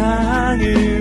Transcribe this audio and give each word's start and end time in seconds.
세상을 0.00 0.99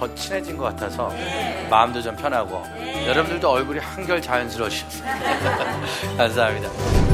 더 0.00 0.14
친해진 0.14 0.56
것 0.56 0.64
같아서 0.64 1.12
마음도 1.68 2.00
좀 2.00 2.16
편하고 2.16 2.64
여러분들도 3.06 3.50
얼굴이 3.50 3.78
한결 3.80 4.20
자연스러우셨어요. 4.22 5.04
감사합니다. 6.16 7.09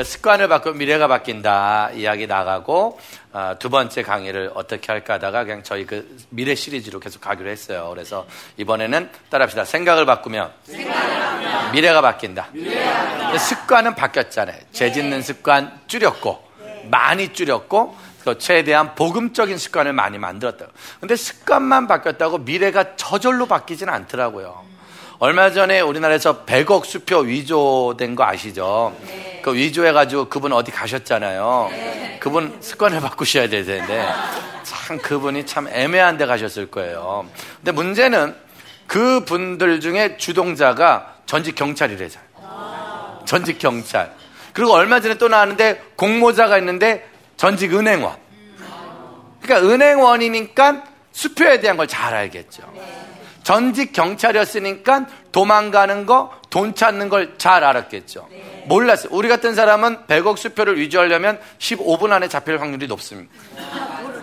그 0.00 0.04
습관을 0.04 0.48
바꾸면 0.48 0.78
미래가 0.78 1.08
바뀐다 1.08 1.90
이야기 1.90 2.26
나가고 2.26 2.98
어, 3.34 3.54
두 3.58 3.68
번째 3.68 4.02
강의를 4.02 4.50
어떻게 4.54 4.90
할까 4.90 5.14
하다가 5.14 5.44
그냥 5.44 5.62
저희 5.62 5.84
그 5.84 6.16
미래 6.30 6.54
시리즈로 6.54 7.00
계속 7.00 7.20
가기로 7.20 7.50
했어요. 7.50 7.90
그래서 7.92 8.26
이번에는 8.56 9.10
따라합시다. 9.28 9.66
생각을 9.66 10.06
바꾸면, 10.06 10.52
생각을 10.64 11.72
미래가 11.72 12.00
바뀐다. 12.00 12.48
미래가 12.52 13.36
습관은 13.36 13.94
바뀌었잖아요. 13.94 14.56
죄 14.72 14.90
짓는 14.90 15.20
습관 15.20 15.78
줄였고 15.86 16.48
많이 16.84 17.34
줄였고 17.34 17.94
최대한 18.38 18.94
복음적인 18.94 19.58
습관을 19.58 19.92
많이 19.92 20.16
만들었다. 20.16 20.68
근데 20.98 21.14
습관만 21.14 21.88
바뀌었다고 21.88 22.38
미래가 22.38 22.96
저절로 22.96 23.44
바뀌지는 23.44 23.92
않더라고요. 23.92 24.64
얼마 25.20 25.50
전에 25.50 25.80
우리나라에서 25.80 26.46
100억 26.46 26.86
수표 26.86 27.18
위조된 27.18 28.16
거 28.16 28.24
아시죠? 28.24 28.96
네. 29.06 29.42
그 29.44 29.54
위조해가지고 29.54 30.30
그분 30.30 30.50
어디 30.54 30.70
가셨잖아요. 30.72 31.68
네. 31.70 32.16
그분 32.22 32.56
습관을 32.62 33.00
바꾸셔야 33.00 33.50
되는데 33.50 34.08
참 34.62 34.96
그분이 34.96 35.44
참 35.44 35.68
애매한 35.68 36.16
데 36.16 36.24
가셨을 36.24 36.70
거예요. 36.70 37.26
근데 37.58 37.70
문제는 37.70 38.34
그 38.86 39.22
분들 39.26 39.80
중에 39.80 40.16
주동자가 40.16 41.16
전직 41.26 41.54
경찰이래잖아요. 41.54 43.20
전직 43.26 43.58
경찰. 43.58 44.14
그리고 44.54 44.72
얼마 44.72 45.00
전에 45.00 45.18
또 45.18 45.28
나왔는데 45.28 45.82
공모자가 45.96 46.56
있는데 46.58 47.06
전직 47.36 47.74
은행원. 47.74 48.16
그러니까 49.42 49.68
은행원이니까 49.68 50.84
수표에 51.12 51.60
대한 51.60 51.76
걸 51.76 51.86
잘 51.86 52.14
알겠죠. 52.14 52.62
전직 53.50 53.92
경찰이었으니까 53.92 55.06
도망가는 55.32 56.06
거, 56.06 56.30
돈 56.50 56.72
찾는 56.72 57.08
걸 57.08 57.36
잘 57.36 57.64
알았겠죠. 57.64 58.28
네. 58.30 58.64
몰랐어요. 58.68 59.08
우리 59.10 59.28
같은 59.28 59.56
사람은 59.56 60.06
100억 60.06 60.36
수표를 60.36 60.78
유지하려면 60.78 61.40
15분 61.58 62.12
안에 62.12 62.28
잡힐 62.28 62.60
확률이 62.60 62.86
높습니다. 62.86 63.28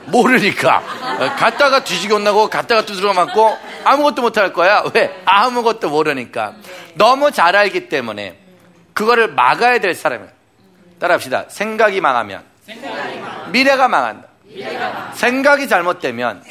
모르니까. 0.05 0.81
갔다가 1.37 1.83
뒤지게 1.83 2.13
온다고 2.13 2.49
갔다가 2.49 2.85
두드려 2.85 3.13
맞고 3.13 3.57
아무것도 3.83 4.21
못할 4.21 4.53
거야. 4.53 4.81
왜? 4.93 5.21
아무것도 5.25 5.89
모르니까. 5.89 6.53
너무 6.93 7.29
잘 7.31 7.57
알기 7.57 7.89
때문에 7.89 8.37
그거를 8.93 9.27
막아야 9.33 9.79
될 9.79 9.93
사람이에요. 9.93 10.31
따라합시다. 10.99 11.45
생각이 11.49 11.99
망하면, 11.99 12.43
미래가 13.51 13.89
망한다. 13.89 14.27
생각이 15.16 15.67
잘못되면 15.67 16.43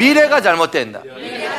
미래가 0.00 0.40
잘못된다. 0.40 1.02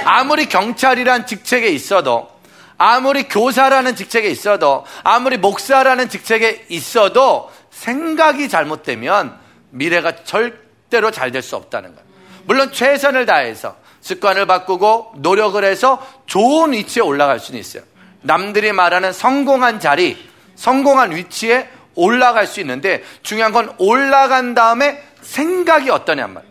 아무리 0.03 0.47
경찰이란 0.47 1.25
직책에 1.27 1.69
있어도 1.69 2.29
아무리 2.77 3.23
교사라는 3.23 3.95
직책에 3.95 4.27
있어도 4.29 4.83
아무리 5.03 5.37
목사라는 5.37 6.09
직책에 6.09 6.65
있어도 6.69 7.51
생각이 7.69 8.49
잘못되면 8.49 9.37
미래가 9.69 10.23
절대로 10.23 11.11
잘 11.11 11.31
될 11.31 11.41
수 11.43 11.55
없다는 11.55 11.93
거예요. 11.95 12.09
물론 12.45 12.71
최선을 12.71 13.27
다해서 13.27 13.75
습관을 14.01 14.47
바꾸고 14.47 15.13
노력을 15.17 15.63
해서 15.63 16.05
좋은 16.25 16.73
위치에 16.73 17.03
올라갈 17.03 17.39
수는 17.39 17.59
있어요. 17.59 17.83
남들이 18.21 18.71
말하는 18.71 19.13
성공한 19.13 19.79
자리, 19.79 20.17
성공한 20.55 21.15
위치에 21.15 21.69
올라갈 21.93 22.47
수 22.47 22.59
있는데 22.61 23.03
중요한 23.21 23.51
건 23.51 23.73
올라간 23.77 24.55
다음에 24.55 25.03
생각이 25.21 25.91
어떠냔 25.91 26.33
말이에요. 26.33 26.50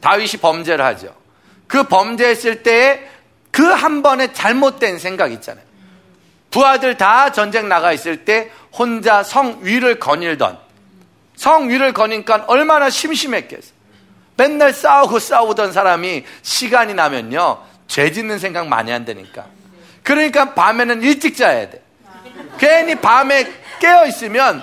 다윗이 0.00 0.32
범죄를 0.40 0.84
하죠. 0.84 1.14
그 1.66 1.84
범죄했을 1.84 2.62
때에 2.62 3.08
그 3.50 3.62
한 3.74 4.02
번의 4.02 4.34
잘못된 4.34 4.98
생각 4.98 5.32
있잖아요. 5.32 5.64
부하들 6.50 6.96
다 6.96 7.32
전쟁 7.32 7.68
나가 7.68 7.92
있을 7.92 8.24
때 8.24 8.50
혼자 8.72 9.22
성 9.22 9.58
위를 9.62 9.98
거닐던 9.98 10.58
성 11.36 11.68
위를 11.68 11.92
거니까 11.92 12.44
얼마나 12.46 12.88
심심했겠어. 12.90 13.72
맨날 14.36 14.72
싸우고 14.72 15.18
싸우던 15.18 15.72
사람이 15.72 16.24
시간이 16.42 16.94
나면요. 16.94 17.62
죄 17.88 18.12
짓는 18.12 18.38
생각 18.38 18.68
많이 18.68 18.90
한다니까. 18.92 19.46
그러니까 20.04 20.54
밤에는 20.54 21.02
일찍 21.02 21.36
자야 21.36 21.68
돼. 21.68 21.82
괜히 22.58 22.94
밤에 22.94 23.46
깨어 23.80 24.06
있으면 24.06 24.62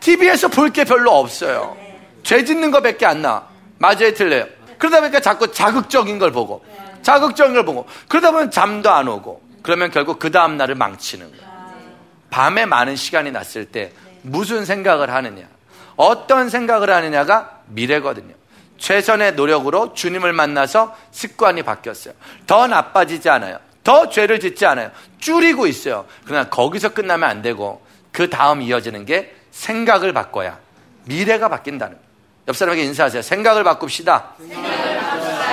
TV에서 0.00 0.48
볼 0.48 0.70
게 0.70 0.84
별로 0.84 1.12
없어요. 1.18 1.76
죄 2.22 2.44
짓는 2.44 2.70
거밖에 2.70 3.06
안 3.06 3.22
나. 3.22 3.48
맞아요, 3.78 4.12
틀려요. 4.14 4.46
그러다 4.78 5.00
보니까 5.00 5.20
자꾸 5.20 5.52
자극적인 5.52 6.18
걸 6.18 6.32
보고, 6.32 6.64
자극적인 7.02 7.54
걸 7.54 7.64
보고, 7.64 7.86
그러다 8.08 8.30
보면 8.32 8.50
잠도 8.50 8.90
안 8.90 9.08
오고, 9.08 9.42
그러면 9.62 9.90
결국 9.90 10.18
그 10.18 10.30
다음 10.30 10.56
날을 10.56 10.74
망치는 10.74 11.30
거예요. 11.30 11.46
밤에 12.30 12.66
많은 12.66 12.96
시간이 12.96 13.30
났을 13.30 13.66
때 13.66 13.92
무슨 14.22 14.64
생각을 14.64 15.10
하느냐, 15.10 15.44
어떤 15.96 16.48
생각을 16.48 16.90
하느냐가 16.90 17.60
미래거든요. 17.66 18.34
최선의 18.78 19.34
노력으로 19.34 19.94
주님을 19.94 20.32
만나서 20.32 20.94
습관이 21.10 21.62
바뀌었어요. 21.62 22.14
더 22.46 22.66
나빠지지 22.66 23.30
않아요. 23.30 23.58
더 23.82 24.08
죄를 24.08 24.40
짓지 24.40 24.66
않아요. 24.66 24.90
줄이고 25.18 25.66
있어요. 25.66 26.06
그러나 26.24 26.48
거기서 26.48 26.90
끝나면 26.90 27.28
안 27.28 27.40
되고 27.40 27.84
그 28.12 28.28
다음 28.28 28.62
이어지는 28.62 29.06
게 29.06 29.34
생각을 29.50 30.12
바꿔야 30.12 30.58
미래가 31.04 31.48
바뀐다는 31.48 31.94
거예요. 31.94 32.05
옆 32.48 32.56
사람에게 32.56 32.84
인사하세요. 32.84 33.22
생각을 33.22 33.64
바꿉시다. 33.64 34.24
생각을. 34.38 34.86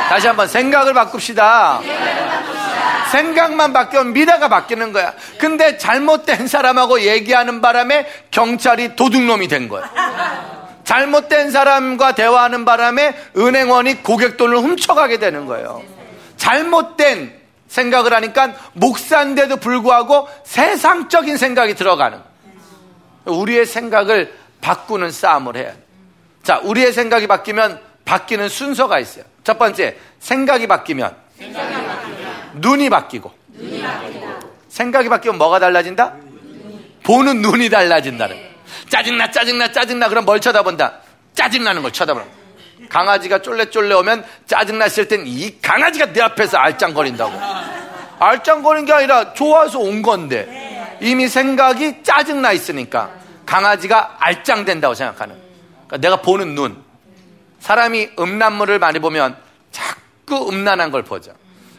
다시 0.10 0.28
한번 0.28 0.48
생각을 0.48 0.94
바꿉시다. 0.94 1.80
생각을 1.82 2.28
바꿉시다. 2.28 3.06
생각만 3.12 3.74
바뀌면 3.74 4.14
미래가 4.14 4.48
바뀌는 4.48 4.92
거야. 4.94 5.14
근데 5.40 5.78
잘못된 5.78 6.48
사람하고 6.48 7.02
얘기하는 7.02 7.62
바람에 7.62 8.08
경찰이 8.32 8.96
도둑놈이 8.96 9.48
된 9.48 9.70
거야. 9.70 9.90
잘못된 10.84 11.52
사람과 11.52 12.14
대화하는 12.14 12.66
바람에 12.66 13.16
은행원이 13.38 14.04
고객 14.04 14.38
돈을 14.38 14.58
훔쳐가게 14.58 15.18
되는 15.18 15.46
거예요. 15.46 15.82
잘못된 16.38 17.34
생각을 17.68 18.14
하니까 18.14 18.54
목사인데도 18.74 19.58
불구하고 19.58 20.28
세상적인 20.44 21.38
생각이 21.38 21.74
들어가는. 21.74 22.20
우리의 23.26 23.66
생각을 23.66 24.34
바꾸는 24.62 25.12
싸움을 25.12 25.56
해야 25.56 25.72
돼. 25.72 25.83
자, 26.44 26.60
우리의 26.62 26.92
생각이 26.92 27.26
바뀌면 27.26 27.80
바뀌는 28.06 28.50
순서가 28.50 29.00
있어요. 29.00 29.24
첫 29.44 29.58
번째, 29.58 29.96
생각이 30.20 30.68
바뀌면, 30.68 31.16
생각이 31.38 31.74
바뀌면 31.74 32.52
눈이, 32.56 32.90
바뀌고. 32.90 33.32
눈이. 33.54 33.84
생각이 34.68 35.08
바뀌면 35.10 35.38
뭐가 35.38 35.60
달라진다? 35.60 36.14
눈이. 36.16 37.00
보는 37.04 37.42
눈이 37.42 37.70
달라진다는. 37.70 38.36
네. 38.36 38.56
짜증나, 38.90 39.32
짜증나, 39.32 39.72
짜증나. 39.72 40.10
그럼 40.10 40.26
뭘 40.26 40.40
쳐다본다? 40.40 41.00
짜증나는 41.34 41.82
걸 41.82 41.92
쳐다보는. 41.92 42.28
강아지가 42.90 43.42
쫄래쫄래 43.42 43.96
오면 43.96 44.26
짜증났을 44.46 45.08
땐 45.08 45.24
이 45.26 45.58
강아지가 45.62 46.12
내 46.12 46.22
앞에서 46.22 46.58
알짱거린다고. 46.58 47.32
알짱거리는 48.20 48.86
게 48.86 48.94
아니라 48.94 49.34
좋아서 49.34 49.80
온 49.80 50.02
건데. 50.02 50.98
이미 51.00 51.28
생각이 51.28 52.04
짜증나 52.04 52.52
있으니까 52.52 53.12
강아지가 53.46 54.18
알짱된다고 54.20 54.94
생각하는. 54.94 55.43
그러니까 55.94 55.98
내가 55.98 56.22
보는 56.22 56.56
눈. 56.56 56.84
사람이 57.60 58.10
음란물을 58.20 58.80
많이 58.80 59.00
보면 59.00 59.38
자꾸 59.72 60.50
음란한 60.50 60.92
걸 60.92 61.04
보죠. 61.04 61.34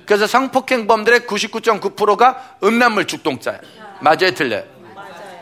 그래서 0.06 0.26
성폭행범들의 0.26 1.20
99.9%가 1.20 2.56
음란물 2.62 3.06
죽동자예요. 3.06 3.60
맞아요, 4.00 4.34
틀려요? 4.34 4.64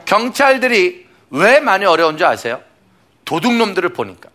경찰들이 0.05 1.07
왜 1.31 1.61
많이 1.61 1.85
어려운 1.85 2.17
줄 2.17 2.27
아세요? 2.27 2.61
도둑놈들을 3.25 3.91
보니까. 3.91 4.31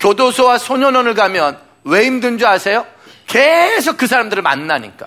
교도소와 0.00 0.58
소년원을 0.58 1.14
가면 1.14 1.58
왜 1.84 2.06
힘든 2.06 2.38
줄 2.38 2.48
아세요? 2.48 2.86
계속 3.26 3.96
그 3.96 4.06
사람들을 4.06 4.42
만나니까. 4.42 5.06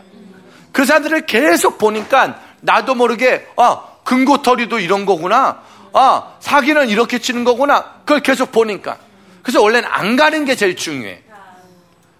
그 0.71 0.85
사람들을 0.85 1.25
계속 1.25 1.77
보니까 1.77 2.39
나도 2.61 2.95
모르게, 2.95 3.47
아, 3.57 3.83
금고털이도 4.03 4.79
이런 4.79 5.05
거구나. 5.05 5.61
아, 5.99 6.35
사기는 6.39 6.89
이렇게 6.89 7.17
치는 7.17 7.43
거구나. 7.43 7.95
그걸 8.05 8.19
계속 8.19 8.51
보니까. 8.51 8.99
그래서 9.41 9.63
원래는 9.63 9.89
안 9.91 10.15
가는 10.15 10.45
게 10.45 10.55
제일 10.55 10.75
중요해. 10.75 11.23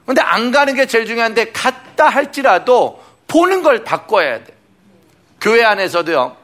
근데 0.04 0.22
안 0.22 0.50
가는 0.50 0.74
게 0.74 0.88
제일 0.88 1.06
중요한데 1.06 1.52
갔다 1.52 2.10
할지라도 2.10 3.04
보는 3.28 3.62
걸 3.62 3.84
바꿔야 3.84 4.44
돼. 4.44 4.56
교회 5.40 5.64
안에서도요. 5.64 6.36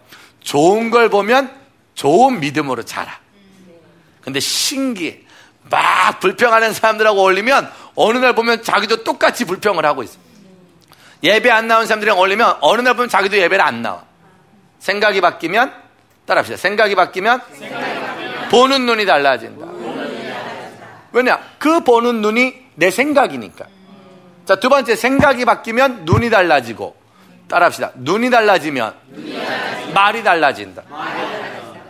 좋은 0.41 0.91
걸 0.91 1.09
보면 1.09 1.51
좋은 1.95 2.39
믿음으로 2.39 2.83
자라. 2.83 3.17
근데 4.21 4.39
신기해. 4.39 5.21
막 5.71 6.19
불평하는 6.19 6.71
사람들하고 6.71 7.19
어울리면 7.19 7.71
어느 7.95 8.19
날 8.19 8.35
보면 8.35 8.61
자기도 8.61 9.03
똑같이 9.03 9.45
불평을 9.45 9.85
하고 9.87 10.03
있어. 10.03 10.19
예배 11.23 11.49
안 11.49 11.67
나온 11.67 11.87
사람들이랑 11.87 12.15
어울리면 12.15 12.57
어느 12.61 12.81
날 12.81 12.93
보면 12.93 13.09
자기도 13.09 13.37
예배를 13.37 13.65
안 13.65 13.81
나와. 13.81 14.03
생각이 14.79 15.19
바뀌면 15.21 15.82
따라합시다. 16.25 16.57
생각이 16.57 16.95
바뀌면, 16.95 17.41
생각이 17.53 17.99
바뀌면 17.99 18.49
보는 18.49 18.85
눈이 18.85 19.05
달라진다. 19.05 19.65
왜냐? 21.11 21.39
그 21.59 21.83
보는 21.83 22.21
눈이 22.21 22.55
내 22.75 22.89
생각이니까. 22.89 23.65
자, 24.45 24.55
두 24.55 24.69
번째 24.69 24.95
생각이 24.95 25.45
바뀌면 25.45 26.05
눈이 26.05 26.29
달라지고 26.29 26.95
따라합시다. 27.47 27.91
눈이 27.95 28.29
달라지면 28.29 28.93
말이 29.93 30.23
달라진다. 30.23 30.83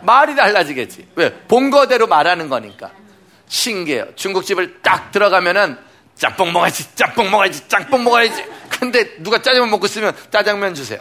말이 0.02 0.34
달라지겠지. 0.36 1.08
왜? 1.16 1.32
본 1.48 1.70
거대로 1.70 2.06
말하는 2.06 2.48
거니까. 2.48 2.90
신기해요. 3.48 4.14
중국집을 4.14 4.80
딱 4.82 5.10
들어가면은 5.10 5.78
짬뽕 6.16 6.52
먹어야지, 6.52 6.94
짬뽕 6.94 7.30
먹어야지, 7.30 7.68
짬뽕 7.68 8.04
먹어야지. 8.04 8.44
근데 8.68 9.16
누가 9.22 9.40
짜장면 9.40 9.70
먹고 9.70 9.86
있으면 9.86 10.14
짜장면 10.30 10.74
주세요. 10.74 11.00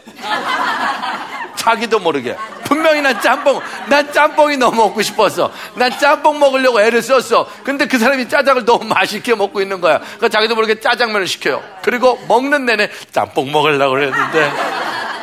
자기도 1.63 2.00
모르게. 2.00 2.36
분명히 2.65 3.01
난 3.01 3.19
짬뽕, 3.21 3.62
난 3.88 4.12
짬뽕이 4.12 4.57
너무 4.57 4.75
먹고 4.83 5.01
싶었어. 5.01 5.50
난 5.75 5.98
짬뽕 5.98 6.38
먹으려고 6.38 6.81
애를 6.81 7.01
썼어. 7.01 7.48
근데 7.63 7.86
그 7.88 7.98
사람이 7.98 8.27
짜장을 8.27 8.65
너무 8.65 8.83
맛있게 8.83 9.33
먹고 9.33 9.62
있는 9.62 9.80
거야. 9.80 10.00
그러니까 10.00 10.27
자기도 10.27 10.56
모르게 10.56 10.81
짜장면을 10.81 11.25
시켜요. 11.25 11.63
그리고 11.81 12.19
먹는 12.27 12.65
내내 12.65 12.89
짬뽕 13.12 13.50
먹으려고 13.51 13.94
그랬는데, 13.94 14.51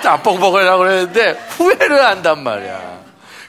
짬뽕 0.02 0.40
먹으려고 0.40 0.78
그랬는데, 0.84 1.32
후회를 1.50 2.06
한단 2.06 2.42
말이야. 2.42 3.00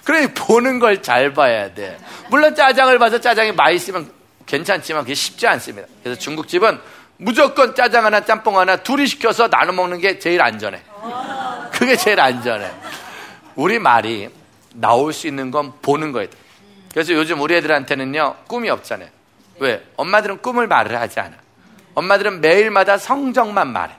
그래, 0.03 0.27
보는 0.33 0.79
걸 0.79 1.01
잘 1.01 1.33
봐야 1.33 1.73
돼. 1.73 1.97
물론 2.29 2.53
짜장을 2.55 2.97
봐서 2.99 3.21
짜장이 3.21 3.53
맛있으면 3.53 4.11
괜찮지만 4.45 5.03
그게 5.03 5.13
쉽지 5.13 5.47
않습니다. 5.47 5.87
그래서 6.03 6.19
중국집은 6.19 6.77
무조건 7.21 7.75
짜장 7.75 8.03
하나, 8.03 8.25
짬뽕 8.25 8.57
하나 8.57 8.77
둘이 8.77 9.05
시켜서 9.05 9.47
나눠 9.47 9.73
먹는 9.73 9.99
게 9.99 10.17
제일 10.17 10.41
안전해. 10.41 10.81
그게 11.71 11.95
제일 11.95 12.19
안전해. 12.19 12.71
우리 13.55 13.77
말이 13.77 14.27
나올 14.73 15.13
수 15.13 15.27
있는 15.27 15.51
건 15.51 15.71
보는 15.83 16.13
거예요. 16.13 16.27
그래서 16.91 17.13
요즘 17.13 17.39
우리 17.39 17.55
애들한테는요, 17.55 18.37
꿈이 18.47 18.71
없잖아요. 18.71 19.09
왜? 19.59 19.85
엄마들은 19.97 20.41
꿈을 20.41 20.65
말을 20.65 20.99
하지 20.99 21.19
않아. 21.19 21.33
엄마들은 21.93 22.41
매일마다 22.41 22.97
성적만 22.97 23.71
말해. 23.71 23.93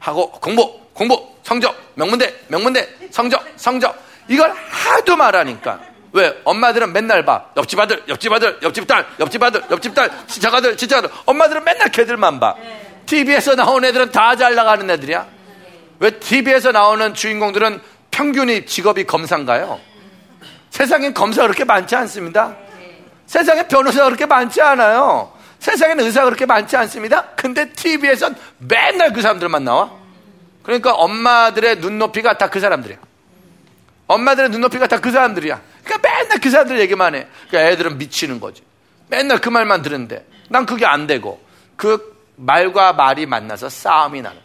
하고, 0.00 0.32
공부, 0.32 0.80
공부, 0.94 1.32
성적, 1.44 1.76
명문대, 1.94 2.46
명문대, 2.48 2.88
성적, 3.12 3.46
성적. 3.54 3.96
이걸 4.26 4.50
하도 4.50 5.16
말하니까. 5.16 5.80
왜? 6.16 6.40
엄마들은 6.44 6.92
맨날 6.94 7.24
봐. 7.26 7.44
옆집 7.58 7.78
아들, 7.78 8.02
옆집 8.08 8.32
아들, 8.32 8.58
옆집 8.62 8.86
딸, 8.86 9.06
옆집 9.20 9.42
아들, 9.42 9.62
옆집 9.70 9.94
딸, 9.94 10.10
친척 10.26 10.54
아들, 10.54 10.74
친척 10.76 10.98
아들. 10.98 11.10
엄마들은 11.26 11.62
맨날 11.62 11.90
걔들만 11.90 12.40
봐. 12.40 12.54
TV에서 13.04 13.54
나온 13.54 13.84
애들은 13.84 14.12
다 14.12 14.34
잘 14.34 14.54
나가는 14.54 14.88
애들이야. 14.88 15.26
왜 15.98 16.10
TV에서 16.18 16.72
나오는 16.72 17.12
주인공들은 17.12 17.80
평균이 18.10 18.64
직업이 18.64 19.04
검사인가요? 19.04 19.78
세상엔 20.70 21.12
검사가 21.12 21.48
그렇게 21.48 21.64
많지 21.64 21.94
않습니다. 21.96 22.56
세상에 23.26 23.68
변호사가 23.68 24.06
그렇게 24.06 24.24
많지 24.24 24.62
않아요. 24.62 25.32
세상에는 25.58 26.02
의사가 26.04 26.24
그렇게 26.26 26.46
많지 26.46 26.76
않습니다. 26.78 27.28
근데 27.36 27.70
TV에선 27.72 28.36
맨날 28.58 29.12
그 29.12 29.20
사람들만 29.20 29.64
나와. 29.64 29.90
그러니까 30.62 30.92
엄마들의 30.94 31.76
눈높이가 31.76 32.38
다 32.38 32.48
그 32.48 32.58
사람들이야. 32.60 32.96
엄마들의 34.06 34.50
눈높이가 34.50 34.86
다 34.86 34.98
그 35.00 35.10
사람들이야. 35.10 35.60
그러니까 35.86 36.08
맨날 36.08 36.40
그 36.40 36.50
사람들 36.50 36.80
얘기만 36.80 37.14
해. 37.14 37.26
그러니까 37.48 37.70
애들은 37.70 37.98
미치는 37.98 38.40
거지. 38.40 38.62
맨날 39.08 39.40
그 39.40 39.48
말만 39.48 39.82
들은데 39.82 40.26
난 40.48 40.66
그게 40.66 40.84
안 40.84 41.06
되고 41.06 41.40
그 41.76 42.16
말과 42.34 42.92
말이 42.92 43.24
만나서 43.24 43.68
싸움이 43.68 44.20
나는. 44.20 44.38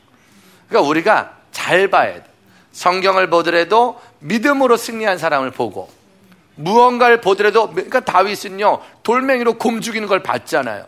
그러니까 0.69 0.88
우리가 0.88 1.38
잘 1.51 1.89
봐야 1.89 2.13
돼. 2.13 2.23
성경을 2.71 3.29
보더라도 3.29 3.99
믿음으로 4.19 4.77
승리한 4.77 5.17
사람을 5.17 5.51
보고 5.51 5.89
무언가를 6.55 7.19
보더라도 7.19 7.71
그러니까 7.71 7.99
다윗은요 8.01 8.81
돌멩이로 9.03 9.57
곰 9.57 9.81
죽이는 9.81 10.07
걸 10.07 10.21
봤잖아요. 10.23 10.85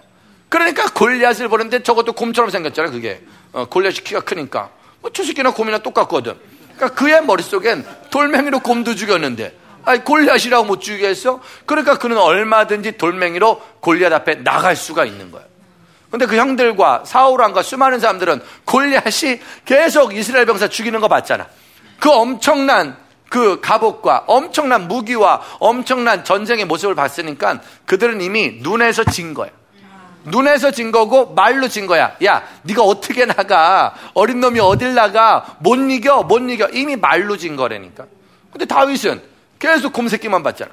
그러니까 0.49 0.85
골리앗을 0.93 1.49
보는데 1.49 1.81
저것도 1.81 2.13
곰처럼 2.13 2.51
생겼잖아요. 2.51 2.91
그게 2.91 3.23
어, 3.53 3.65
골리앗이 3.65 4.03
키가 4.03 4.21
크니까 4.21 4.69
뭐 5.01 5.11
추식기나 5.11 5.51
곰이나 5.51 5.79
똑같거든. 5.79 6.37
그러니까 6.75 6.89
그의 6.93 7.25
머릿 7.25 7.45
속엔 7.47 7.85
돌멩이로 8.11 8.59
곰도 8.59 8.95
죽였는데 8.95 9.62
아니 9.85 10.03
골리앗이라고 10.03 10.65
못 10.65 10.81
죽이겠어? 10.81 11.41
그러니까 11.65 11.97
그는 11.97 12.17
얼마든지 12.17 12.97
돌멩이로 12.97 13.61
골리앗 13.79 14.13
앞에 14.13 14.43
나갈 14.43 14.75
수가 14.75 15.05
있는 15.05 15.31
거예요. 15.31 15.45
근데 16.09 16.25
그 16.25 16.37
형들과 16.37 17.03
사울왕과 17.05 17.63
수많은 17.63 17.99
사람들은 17.99 18.41
골리앗이 18.65 19.39
계속 19.65 20.15
이스라엘 20.15 20.45
병사 20.45 20.67
죽이는 20.67 20.99
거 20.99 21.07
봤잖아. 21.07 21.47
그 21.99 22.11
엄청난 22.11 22.97
그 23.29 23.59
갑옷과 23.61 24.25
엄청난 24.27 24.87
무기와 24.87 25.41
엄청난 25.59 26.23
전쟁의 26.23 26.65
모습을 26.65 26.93
봤으니까 26.93 27.61
그들은 27.85 28.21
이미 28.21 28.59
눈에서 28.61 29.03
진 29.05 29.33
거야. 29.33 29.49
눈에서 30.25 30.71
진 30.71 30.91
거고 30.91 31.33
말로 31.33 31.67
진 31.67 31.87
거야. 31.87 32.15
야, 32.23 32.43
네가 32.61 32.83
어떻게 32.83 33.25
나가? 33.25 33.95
어린 34.13 34.39
놈이 34.39 34.59
어딜 34.59 34.93
나가? 34.93 35.57
못 35.59 35.75
이겨, 35.75 36.21
못 36.23 36.39
이겨. 36.49 36.69
이미 36.69 36.95
말로 36.95 37.35
진 37.37 37.55
거라니까. 37.55 38.05
근데 38.51 38.65
다윗은 38.65 39.32
계속 39.63 39.93
곰새끼만 39.93 40.43
봤잖아. 40.43 40.71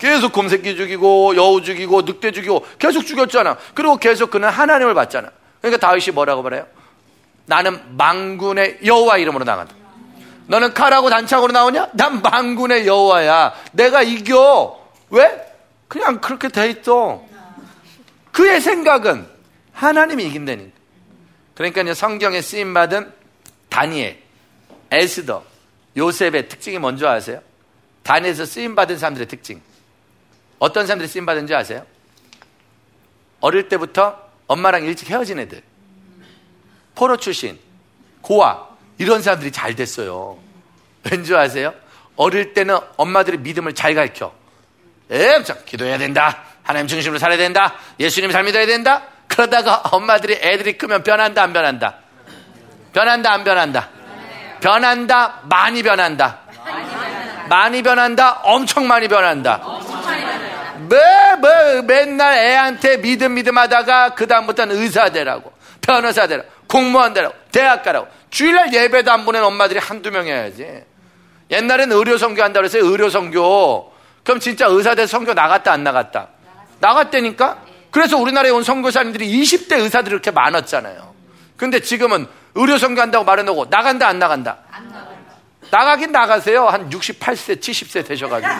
계속 0.00 0.32
곰새끼 0.32 0.74
죽이고 0.74 1.36
여우 1.36 1.62
죽이고 1.62 2.02
늑대 2.02 2.32
죽이고 2.32 2.66
계속 2.76 3.06
죽였잖아. 3.06 3.56
그리고 3.72 3.98
계속 3.98 4.32
그는 4.32 4.48
하나님을 4.48 4.94
봤잖아. 4.94 5.30
그러니까 5.60 5.86
다윗이 5.86 6.12
뭐라고 6.12 6.42
말해요? 6.42 6.66
나는 7.46 7.80
망군의 7.96 8.80
여호와 8.84 9.18
이름으로 9.18 9.44
나간다. 9.44 9.76
너는 10.48 10.74
칼하고 10.74 11.08
단창으로 11.08 11.52
나오냐? 11.52 11.90
난 11.92 12.20
망군의 12.20 12.84
여호와야. 12.84 13.54
내가 13.70 14.02
이겨. 14.02 14.76
왜? 15.10 15.40
그냥 15.86 16.20
그렇게 16.20 16.48
돼 16.48 16.70
있어. 16.70 17.22
그의 18.32 18.60
생각은 18.60 19.24
하나님이 19.72 20.24
이긴다니. 20.24 20.72
그러니까 21.54 21.94
성경에 21.94 22.42
쓰임 22.42 22.74
받은 22.74 23.12
다니엘, 23.68 24.18
에스더, 24.90 25.44
요셉의 25.96 26.48
특징이 26.48 26.78
뭔지 26.78 27.06
아세요? 27.06 27.40
다니엘에서 28.02 28.44
쓰임 28.44 28.74
받은 28.74 28.98
사람들의 28.98 29.28
특징. 29.28 29.62
어떤 30.58 30.86
사람들이 30.86 31.08
쓰임 31.08 31.26
받은지 31.26 31.54
아세요? 31.54 31.84
어릴 33.40 33.68
때부터 33.68 34.18
엄마랑 34.46 34.84
일찍 34.84 35.10
헤어진 35.10 35.38
애들. 35.38 35.62
포로 36.94 37.16
출신, 37.16 37.58
고아, 38.20 38.68
이런 38.98 39.22
사람들이 39.22 39.50
잘 39.50 39.74
됐어요. 39.74 40.38
왠지 41.10 41.34
아세요? 41.34 41.74
어릴 42.16 42.54
때는 42.54 42.78
엄마들의 42.96 43.40
믿음을 43.40 43.74
잘 43.74 43.94
가르쳐. 43.94 44.32
에, 45.10 45.42
기도해야 45.66 45.98
된다. 45.98 46.44
하나님 46.62 46.86
중심으로 46.86 47.18
살아야 47.18 47.38
된다. 47.38 47.74
예수님 47.98 48.30
잘 48.30 48.44
믿어야 48.44 48.66
된다. 48.66 49.02
그러다가 49.26 49.78
엄마들이 49.90 50.34
애들이 50.34 50.78
크면 50.78 51.02
변한다, 51.02 51.42
안 51.42 51.52
변한다? 51.52 51.98
변한다, 52.92 53.32
안 53.32 53.44
변한다? 53.44 53.88
변한다, 54.60 55.40
많이 55.44 55.82
변한다. 55.82 56.41
많이 57.52 57.82
변한다, 57.82 58.40
엄청 58.44 58.88
많이 58.88 59.08
변한다. 59.08 59.58
뭐, 60.88 60.98
뭐, 61.38 61.82
맨날 61.82 62.38
애한테 62.38 63.02
믿음, 63.02 63.34
믿음 63.34 63.58
하다가 63.58 64.14
그 64.14 64.26
다음부터는 64.26 64.74
의사 64.74 65.10
되라고, 65.10 65.52
변호사 65.82 66.26
되라고, 66.26 66.48
공무원 66.66 67.12
되라고, 67.12 67.34
대학 67.52 67.82
가라고. 67.82 68.08
주일날 68.30 68.72
예배도 68.72 69.12
안 69.12 69.26
보낸 69.26 69.44
엄마들이 69.44 69.78
한두 69.78 70.10
명 70.10 70.26
해야지. 70.26 70.66
옛날엔 71.50 71.92
의료 71.92 72.16
선교 72.16 72.42
한다고 72.42 72.62
그랬어요. 72.62 72.90
의료 72.90 73.10
선교. 73.10 73.92
그럼 74.24 74.40
진짜 74.40 74.66
의사 74.68 74.94
돼서 74.94 75.10
선교 75.10 75.34
나갔다 75.34 75.72
안 75.72 75.84
나갔다? 75.84 76.28
나갔다니까? 76.80 77.58
그래서 77.90 78.16
우리나라에 78.16 78.50
온 78.50 78.62
선교사님들이 78.62 79.28
20대 79.42 79.78
의사들이 79.78 80.14
이렇게 80.14 80.30
많았잖아요. 80.30 81.12
근데 81.58 81.80
지금은 81.80 82.26
의료 82.54 82.78
선교한다고 82.78 83.26
말해놓고 83.26 83.66
나간다 83.68 84.08
안 84.08 84.18
나간다? 84.18 84.56
나가긴 85.72 86.12
나가세요. 86.12 86.66
한 86.68 86.90
68세, 86.90 87.58
70세 87.58 88.06
되셔가지고. 88.06 88.52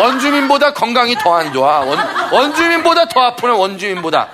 원주민보다 0.00 0.72
건강이 0.72 1.16
더 1.16 1.34
안 1.34 1.52
좋아. 1.52 1.80
원, 1.80 1.98
원주민보다 2.32 3.06
더 3.08 3.20
아프네, 3.22 3.52
원주민보다. 3.54 4.28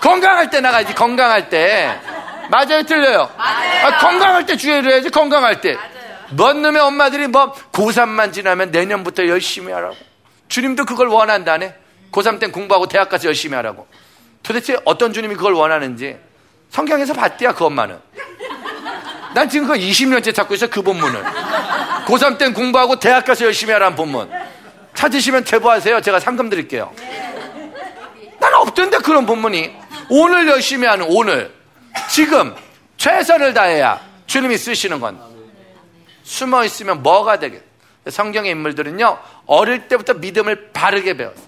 건강할 0.00 0.48
때 0.48 0.62
나가야지, 0.62 0.94
건강할 0.94 1.50
때. 1.50 2.00
맞아요, 2.50 2.82
틀려요? 2.84 3.30
맞아요. 3.36 3.86
아, 3.86 3.98
건강할 3.98 4.46
때 4.46 4.56
주의를 4.56 4.92
해야지, 4.92 5.10
건강할 5.10 5.60
때. 5.60 5.76
뭔 6.30 6.62
놈의 6.62 6.80
엄마들이 6.80 7.26
뭐, 7.26 7.52
고3만 7.72 8.32
지나면 8.32 8.70
내년부터 8.70 9.26
열심히 9.28 9.72
하라고. 9.74 9.94
주님도 10.48 10.86
그걸 10.86 11.08
원한다네. 11.08 11.74
고3 12.12 12.40
땐 12.40 12.50
공부하고 12.50 12.86
대학 12.86 13.10
가서 13.10 13.26
열심히 13.26 13.56
하라고. 13.56 13.86
도대체 14.42 14.78
어떤 14.86 15.12
주님이 15.12 15.34
그걸 15.34 15.52
원하는지 15.52 16.16
성경에서 16.70 17.12
봤대야, 17.12 17.52
그 17.52 17.66
엄마는. 17.66 18.05
난 19.36 19.50
지금 19.50 19.68
그 19.68 19.74
20년째 19.74 20.34
찾고 20.34 20.54
있어, 20.54 20.66
그 20.66 20.80
본문을. 20.80 21.22
고3 22.06 22.38
땐 22.38 22.54
공부하고 22.54 22.98
대학 22.98 23.26
가서 23.26 23.44
열심히 23.44 23.70
하라는 23.74 23.94
본문. 23.94 24.30
찾으시면 24.94 25.44
제보하세요. 25.44 26.00
제가 26.00 26.20
상금 26.20 26.48
드릴게요. 26.48 26.90
난 28.40 28.54
없던데, 28.54 28.96
그런 29.00 29.26
본문이. 29.26 29.76
오늘 30.08 30.48
열심히 30.48 30.86
하는 30.86 31.04
오늘. 31.10 31.52
지금 32.08 32.54
최선을 32.96 33.52
다해야 33.52 34.00
주님이 34.26 34.56
쓰시는 34.56 35.00
건 35.00 35.20
숨어 36.22 36.64
있으면 36.64 37.02
뭐가 37.02 37.38
되겠? 37.38 37.60
성경의 38.08 38.52
인물들은요 38.52 39.18
어릴 39.44 39.86
때부터 39.88 40.14
믿음을 40.14 40.70
바르게 40.72 41.14
배웠어. 41.14 41.42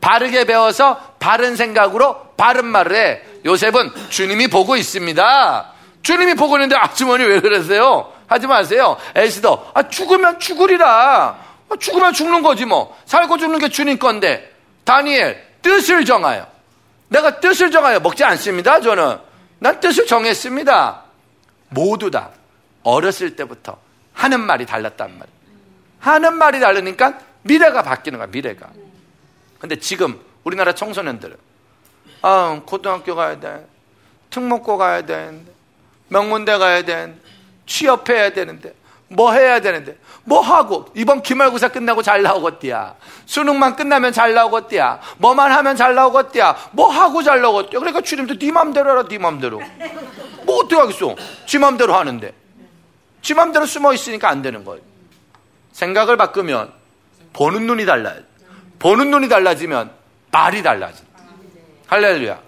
바르게 0.00 0.46
배워서 0.46 1.14
바른 1.20 1.54
생각으로 1.54 2.34
바른 2.36 2.66
말을 2.66 2.96
해. 2.96 3.22
요셉은 3.44 3.92
주님이 4.10 4.48
보고 4.48 4.74
있습니다. 4.74 5.73
주님이 6.04 6.34
보고 6.34 6.56
있는데 6.56 6.76
아주머니 6.76 7.24
왜 7.24 7.40
그러세요? 7.40 8.12
하지 8.26 8.46
마세요. 8.46 8.96
에스더, 9.14 9.72
아, 9.74 9.88
죽으면 9.88 10.38
죽으리라. 10.38 10.86
아, 11.68 11.76
죽으면 11.80 12.12
죽는 12.12 12.42
거지 12.42 12.66
뭐. 12.66 12.96
살고 13.06 13.38
죽는 13.38 13.58
게 13.58 13.68
주님 13.70 13.98
건데. 13.98 14.54
다니엘, 14.84 15.42
뜻을 15.62 16.04
정하여. 16.04 16.46
내가 17.08 17.40
뜻을 17.40 17.70
정하여 17.70 18.00
먹지 18.00 18.22
않습니다, 18.22 18.80
저는. 18.80 19.18
난 19.58 19.80
뜻을 19.80 20.06
정했습니다. 20.06 21.02
모두 21.70 22.10
다 22.10 22.30
어렸을 22.82 23.34
때부터 23.34 23.78
하는 24.12 24.40
말이 24.40 24.66
달랐단 24.66 25.08
말이에요. 25.08 25.38
하는 26.00 26.36
말이 26.36 26.60
다르니까 26.60 27.18
미래가 27.42 27.82
바뀌는 27.82 28.18
거야, 28.18 28.28
미래가. 28.30 28.68
근데 29.58 29.76
지금 29.78 30.20
우리나라 30.44 30.74
청소년들은 30.74 31.36
아, 32.20 32.60
고등학교 32.66 33.14
가야 33.14 33.40
돼. 33.40 33.66
특목고 34.28 34.76
가야 34.76 35.06
되는데. 35.06 35.53
명문대 36.08 36.58
가야 36.58 36.82
되는데. 36.82 37.20
취업해야 37.66 38.30
되는데. 38.30 38.74
뭐 39.08 39.32
해야 39.32 39.60
되는데. 39.60 39.96
뭐 40.24 40.40
하고 40.40 40.86
이번 40.94 41.22
기말고사 41.22 41.68
끝나고 41.68 42.02
잘 42.02 42.22
나오겠디야. 42.22 42.94
수능만 43.26 43.76
끝나면 43.76 44.12
잘 44.12 44.34
나오겠디야. 44.34 45.00
뭐만 45.18 45.52
하면 45.52 45.76
잘 45.76 45.94
나오겠디야. 45.94 46.70
뭐 46.72 46.88
하고 46.88 47.22
잘 47.22 47.40
나오겠디야. 47.40 47.78
그러니까 47.78 48.00
주님도 48.00 48.38
네 48.38 48.50
맘대로 48.50 48.90
해라 48.90 49.04
네 49.08 49.18
맘대로. 49.18 49.60
뭐 50.44 50.56
어떻게 50.60 50.76
하겠어. 50.76 51.14
지 51.46 51.58
맘대로 51.58 51.94
하는데. 51.94 52.32
지 53.22 53.34
맘대로 53.34 53.66
숨어 53.66 53.92
있으니까 53.92 54.28
안 54.28 54.42
되는 54.42 54.64
거예요. 54.64 54.82
생각을 55.72 56.16
바꾸면 56.16 56.72
보는 57.32 57.66
눈이 57.66 57.84
달라요. 57.86 58.20
보는 58.78 59.10
눈이 59.10 59.28
달라지면 59.28 59.90
말이 60.30 60.62
달라져. 60.62 61.02
할렐루야. 61.86 62.38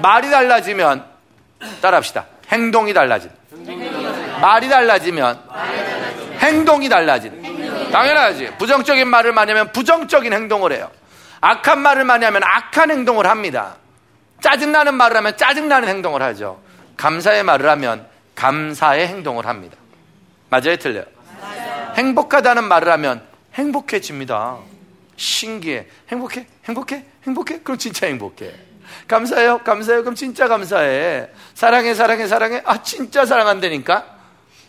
말이 0.00 0.30
달라지면 0.30 1.04
따라합시다. 1.80 2.26
행동이 2.52 2.92
달라진다. 2.92 3.34
말이 4.40 4.68
달라지면 4.68 5.40
행동이 6.38 6.88
달라지는. 6.88 7.90
당연하지. 7.90 8.52
부정적인 8.58 9.08
말을 9.08 9.32
많이 9.32 9.52
하면 9.52 9.72
부정적인 9.72 10.32
행동을 10.32 10.72
해요. 10.72 10.90
악한 11.40 11.80
말을 11.80 12.04
많이 12.04 12.24
하면 12.24 12.42
악한 12.44 12.90
행동을 12.90 13.26
합니다. 13.26 13.76
짜증나는 14.40 14.94
말을 14.94 15.16
하면 15.16 15.36
짜증나는 15.36 15.88
행동을 15.88 16.22
하죠. 16.22 16.60
감사의 16.96 17.42
말을 17.42 17.68
하면 17.70 18.06
감사의 18.34 19.08
행동을 19.08 19.46
합니다. 19.46 19.76
맞아요? 20.50 20.76
틀려요? 20.76 21.04
행복하다는 21.96 22.64
말을 22.64 22.90
하면 22.92 23.22
행복해집니다. 23.54 24.58
신기해. 25.16 25.86
행복해? 26.10 26.46
행복해? 26.66 27.04
행복해? 27.26 27.60
그럼 27.60 27.78
진짜 27.78 28.06
행복해. 28.06 28.52
감사해요? 29.12 29.58
감사해요? 29.58 30.02
그럼 30.02 30.14
진짜 30.14 30.48
감사해. 30.48 31.28
사랑해, 31.54 31.94
사랑해, 31.94 32.26
사랑해? 32.26 32.62
아, 32.64 32.82
진짜 32.82 33.26
사랑한다니까? 33.26 34.04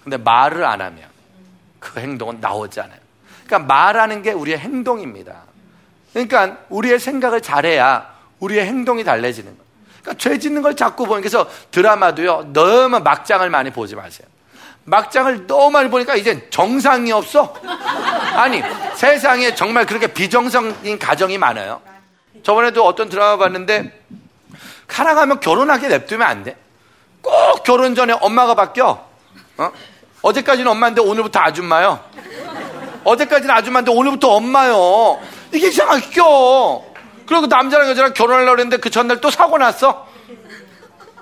근데 0.04 0.18
말을 0.18 0.66
안 0.66 0.82
하면 0.82 1.04
그 1.80 2.00
행동은 2.00 2.40
나오지 2.42 2.82
않아요. 2.82 3.00
그러니까 3.46 3.74
말하는 3.74 4.22
게 4.22 4.32
우리의 4.32 4.58
행동입니다. 4.60 5.44
그러니까 6.12 6.58
우리의 6.70 7.00
생각을 7.00 7.42
잘해야 7.42 8.14
우리의 8.40 8.66
행동이 8.66 9.04
달라지는 9.04 9.46
거예요. 9.46 9.64
그러니까 10.02 10.22
죄 10.22 10.38
짓는 10.38 10.62
걸 10.62 10.76
자꾸 10.76 11.06
보니까 11.06 11.22
그래서 11.22 11.50
드라마도요, 11.72 12.52
너무 12.52 13.00
막장을 13.00 13.50
많이 13.50 13.72
보지 13.72 13.96
마세요. 13.96 14.28
막장을 14.86 15.48
너무 15.48 15.72
많이 15.72 15.90
보니까 15.90 16.16
이제 16.16 16.50
정상이 16.50 17.14
없어. 17.14 17.56
아니, 18.36 18.62
세상에 18.96 19.56
정말 19.56 19.86
그렇게 19.86 20.08
비정상인 20.08 21.00
가정이 21.00 21.38
많아요. 21.38 21.82
저번에도 22.44 22.86
어떤 22.86 23.08
드라마 23.08 23.38
봤는데, 23.38 24.04
사랑하면 24.88 25.40
결혼하게 25.40 25.88
냅두면 25.88 26.28
안 26.28 26.44
돼. 26.44 26.56
꼭 27.22 27.64
결혼 27.64 27.96
전에 27.96 28.14
엄마가 28.14 28.54
바뀌어. 28.54 29.06
어? 29.58 29.72
어제까지는 30.22 30.70
엄마인데 30.72 31.02
오늘부터 31.02 31.40
아줌마요. 31.40 32.00
어제까지는 33.04 33.54
아줌마인데 33.54 33.92
오늘부터 33.92 34.30
엄마요. 34.30 35.20
이게 35.52 35.68
이상하게 35.68 36.10
껴. 36.12 36.84
그리고 37.26 37.48
남자랑 37.48 37.90
여자랑 37.90 38.14
결혼하려고 38.14 38.60
했는데 38.60 38.78
그 38.78 38.90
전날 38.90 39.20
또 39.20 39.30
사고 39.30 39.58
났어. 39.58 40.08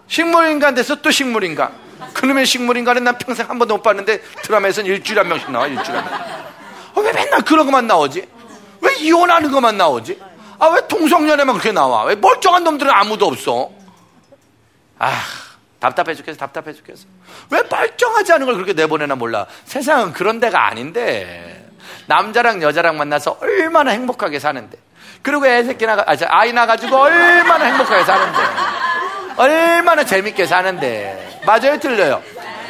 식물인간 0.08 0.75
돼서 0.75 0.96
또 0.96 1.10
식물인간. 1.10 1.72
그놈의 2.13 2.46
식물인간은 2.46 3.03
난 3.03 3.18
평생 3.18 3.50
한 3.50 3.58
번도 3.58 3.77
못 3.77 3.84
봤는데 3.84 4.22
드라마에서는 4.44 4.89
일주일에 4.89 5.22
한 5.22 5.30
명씩 5.30 5.51
나와, 5.51 5.68
일주일에 5.68 5.98
한 5.98 6.10
명. 6.10 6.20
아, 6.96 7.00
왜 7.00 7.13
맨날 7.13 7.41
그런 7.41 7.65
것만 7.65 7.88
나오지? 7.88 8.27
왜 8.82 8.96
이혼하는 8.96 9.51
것만 9.51 9.77
나오지? 9.77 10.20
아, 10.62 10.68
왜 10.68 10.88
동성연애만 10.88 11.56
그렇게 11.56 11.72
나와? 11.72 12.03
왜 12.03 12.13
멀쩡한 12.13 12.63
놈들은 12.63 12.91
아무도 12.94 13.25
없어? 13.25 13.72
아, 15.00 15.12
답답해 15.80 16.13
죽겠어, 16.13 16.38
답답해 16.38 16.72
죽겠어. 16.74 17.06
왜 17.50 17.63
멀쩡하지 17.68 18.34
않은 18.34 18.46
걸 18.46 18.53
그렇게 18.53 18.74
내보내나 18.74 19.15
몰라. 19.15 19.48
세상은 19.65 20.13
그런 20.13 20.39
데가 20.39 20.68
아닌데. 20.68 21.68
남자랑 22.06 22.62
여자랑 22.62 22.96
만나서 22.96 23.39
얼마나 23.41 23.89
행복하게 23.89 24.38
사는데. 24.38 24.77
그리고 25.24 25.48
애 25.48 25.63
새끼 25.63 25.88
나가, 25.88 26.03
아, 26.06 26.15
아이 26.27 26.53
나가지고 26.53 26.96
얼마나 26.96 27.65
행복하게 27.65 28.03
사는데. 28.03 28.39
얼마나 29.38 30.03
재밌게 30.03 30.46
사는데. 30.46 31.39
맞아요, 31.44 31.80
틀려요? 31.80 32.22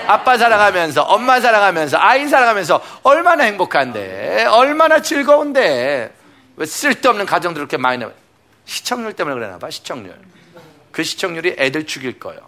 아빠 0.08 0.38
사랑하면서, 0.38 1.02
엄마 1.02 1.42
사랑하면서, 1.42 1.98
아이 2.00 2.26
사랑하면서 2.26 2.82
얼마나 3.04 3.44
행복한데. 3.44 4.46
얼마나 4.46 5.02
즐거운데. 5.02 6.21
왜 6.62 6.66
쓸데없는 6.68 7.26
가정들 7.26 7.60
그렇게 7.60 7.78
많이 7.78 7.98
나와? 7.98 8.12
시청률 8.66 9.14
때문에 9.14 9.36
그러나 9.36 9.58
봐, 9.58 9.72
시청률. 9.72 10.16
그 10.92 11.02
시청률이 11.02 11.56
애들 11.58 11.88
죽일 11.88 12.20
거예요. 12.20 12.40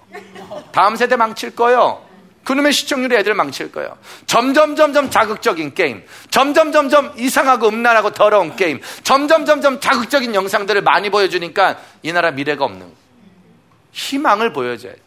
다음 0.72 0.96
세대 0.96 1.15
망칠 1.15 1.55
거예요. 1.55 2.05
그놈의 2.43 2.74
시청률이 2.74 3.15
애들 3.15 3.34
망칠 3.34 3.72
거예요. 3.72 3.98
점점 4.27 4.75
점점 4.75 5.10
자극적인 5.10 5.74
게임, 5.74 6.05
점점 6.29 6.72
점점 6.72 7.12
이상하고 7.17 7.70
음란하고 7.70 8.12
더러운 8.12 8.55
게임, 8.55 8.82
점점 9.01 9.48
점점 9.48 9.79
자극적인 9.79 10.36
영상들을 10.36 10.84
많이 10.84 11.10
보여주니까 11.10 11.79
이 12.03 12.13
나라 12.13 12.29
미래가 12.29 12.65
없는. 12.65 12.91
희망을 13.93 14.53
보여줘야 14.53 14.93
돼. 14.93 15.00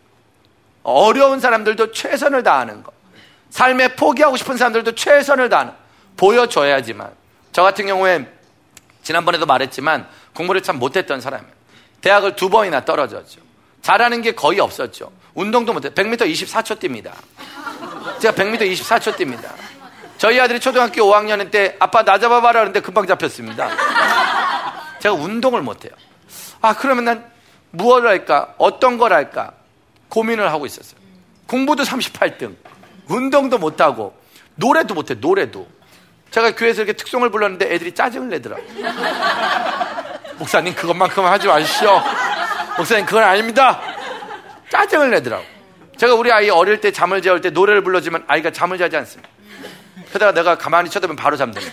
어려운 0.82 1.38
사람들도 1.38 1.92
최선을 1.92 2.42
다하는 2.42 2.82
거. 2.82 2.90
삶에 3.50 3.94
포기하고 3.94 4.36
싶은 4.36 4.56
사람들도 4.56 4.96
최선을 4.96 5.48
다하는 5.48 5.74
보여줘야지만. 6.16 7.12
저 7.52 7.62
같은 7.62 7.86
경우에 7.86 8.35
지난번에도 9.06 9.46
말했지만 9.46 10.08
공부를 10.34 10.64
참 10.64 10.80
못했던 10.80 11.20
사람이에요. 11.20 11.52
대학을 12.00 12.34
두 12.34 12.50
번이나 12.50 12.84
떨어졌죠. 12.84 13.40
잘하는 13.80 14.20
게 14.20 14.32
거의 14.32 14.58
없었죠. 14.58 15.12
운동도 15.32 15.72
못해. 15.72 15.90
100m 15.90 16.22
24초 16.28 16.80
뜁니다. 16.80 17.12
제가 18.18 18.34
100m 18.34 18.68
24초 18.72 19.14
뜁니다. 19.14 19.52
저희 20.18 20.40
아들이 20.40 20.58
초등학교 20.58 21.02
5학년 21.02 21.52
때 21.52 21.76
아빠 21.78 22.02
나 22.02 22.18
잡아봐라 22.18 22.52
그러는데 22.54 22.80
금방 22.80 23.06
잡혔습니다. 23.06 23.70
제가 24.98 25.14
운동을 25.14 25.62
못해요. 25.62 25.92
아 26.60 26.74
그러면 26.74 27.04
난 27.04 27.30
무엇을 27.70 28.08
할까? 28.08 28.54
어떤 28.58 28.98
걸 28.98 29.12
할까? 29.12 29.52
고민을 30.08 30.50
하고 30.50 30.66
있었어요. 30.66 30.98
공부도 31.46 31.84
38등. 31.84 32.56
운동도 33.06 33.58
못하고 33.58 34.18
노래도 34.56 34.94
못해 34.94 35.14
노래도 35.14 35.68
제가 36.30 36.54
교회에서 36.54 36.82
이렇게 36.82 36.92
특송을 36.92 37.30
불렀는데 37.30 37.72
애들이 37.72 37.92
짜증을 37.92 38.28
내더라 38.28 38.56
목사님 40.38 40.74
그것만큼 40.74 41.24
하지 41.24 41.46
마십시오. 41.46 42.02
목사님 42.76 43.06
그건 43.06 43.24
아닙니다. 43.24 43.80
짜증을 44.70 45.10
내더라고. 45.10 45.44
제가 45.96 46.14
우리 46.14 46.30
아이 46.30 46.50
어릴 46.50 46.80
때 46.80 46.92
잠을 46.92 47.22
재울 47.22 47.40
때 47.40 47.48
노래를 47.50 47.82
불러주면 47.82 48.24
아이가 48.28 48.50
잠을 48.50 48.76
자지 48.76 48.96
않습니다. 48.98 49.28
그러다가 50.10 50.32
내가 50.32 50.58
가만히 50.58 50.90
쳐다보면 50.90 51.16
바로 51.16 51.36
잠듭니다 51.36 51.72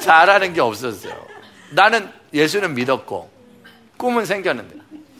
잘하는 0.00 0.52
게 0.52 0.60
없었어요. 0.60 1.14
나는 1.70 2.12
예수는 2.32 2.74
믿었고 2.74 3.30
꿈은 3.96 4.24
생겼는데 4.24 4.76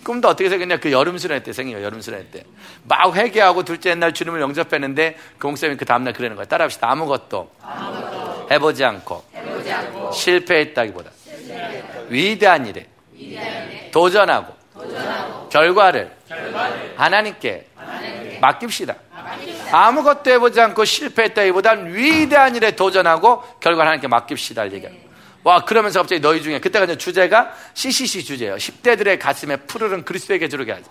꿈도 0.06 0.28
어떻게 0.28 0.48
생겼냐 0.48 0.76
그 0.76 0.92
여름 0.92 1.18
수련회 1.18 1.42
때 1.42 1.52
생겨요 1.52 1.82
여름 1.82 2.00
수련회 2.00 2.28
때 2.30 2.44
막 2.84 3.16
회개하고 3.16 3.64
둘째 3.64 3.94
날 3.96 4.14
주님을 4.14 4.40
영접했는데 4.40 5.16
그 5.38 5.48
목사님이 5.48 5.76
그 5.76 5.84
다음날 5.84 6.12
그러는 6.12 6.36
거예요 6.36 6.46
따라합시다 6.46 6.88
아무것도, 6.90 7.50
아무것도 7.60 8.48
해보지, 8.52 8.84
않고 8.84 9.24
해보지 9.34 9.72
않고 9.72 10.12
실패했다기보다 10.12 11.10
실패했다. 11.34 11.98
위대한 12.08 12.66
일에, 12.66 12.86
위대한 13.12 13.72
일에 13.72 13.90
도전하고, 13.90 14.54
도전하고 14.72 15.48
결과를, 15.48 16.12
결과를 16.28 16.94
하나님께, 16.96 17.66
하나님께 17.74 18.38
맡깁시다. 18.38 18.94
맡깁시다 19.10 19.86
아무것도 19.88 20.30
해보지 20.30 20.60
않고 20.60 20.84
실패했다기보단 20.84 21.92
위대한 21.92 22.54
일에 22.54 22.70
도전하고 22.70 23.42
결과를 23.58 23.80
하나님께 23.88 24.06
맡깁시다 24.06 24.70
얘기합니다 24.70 25.05
와 25.46 25.64
그러면서 25.64 26.00
갑자기 26.00 26.20
너희 26.20 26.42
중에 26.42 26.58
그때가 26.58 26.86
이제 26.86 26.98
주제가 26.98 27.54
CCC 27.72 28.24
주제예요. 28.24 28.56
10대들의 28.56 29.20
가슴에 29.20 29.54
푸르른 29.58 30.04
그리스도에게 30.04 30.48
주르게 30.48 30.72
하자. 30.72 30.90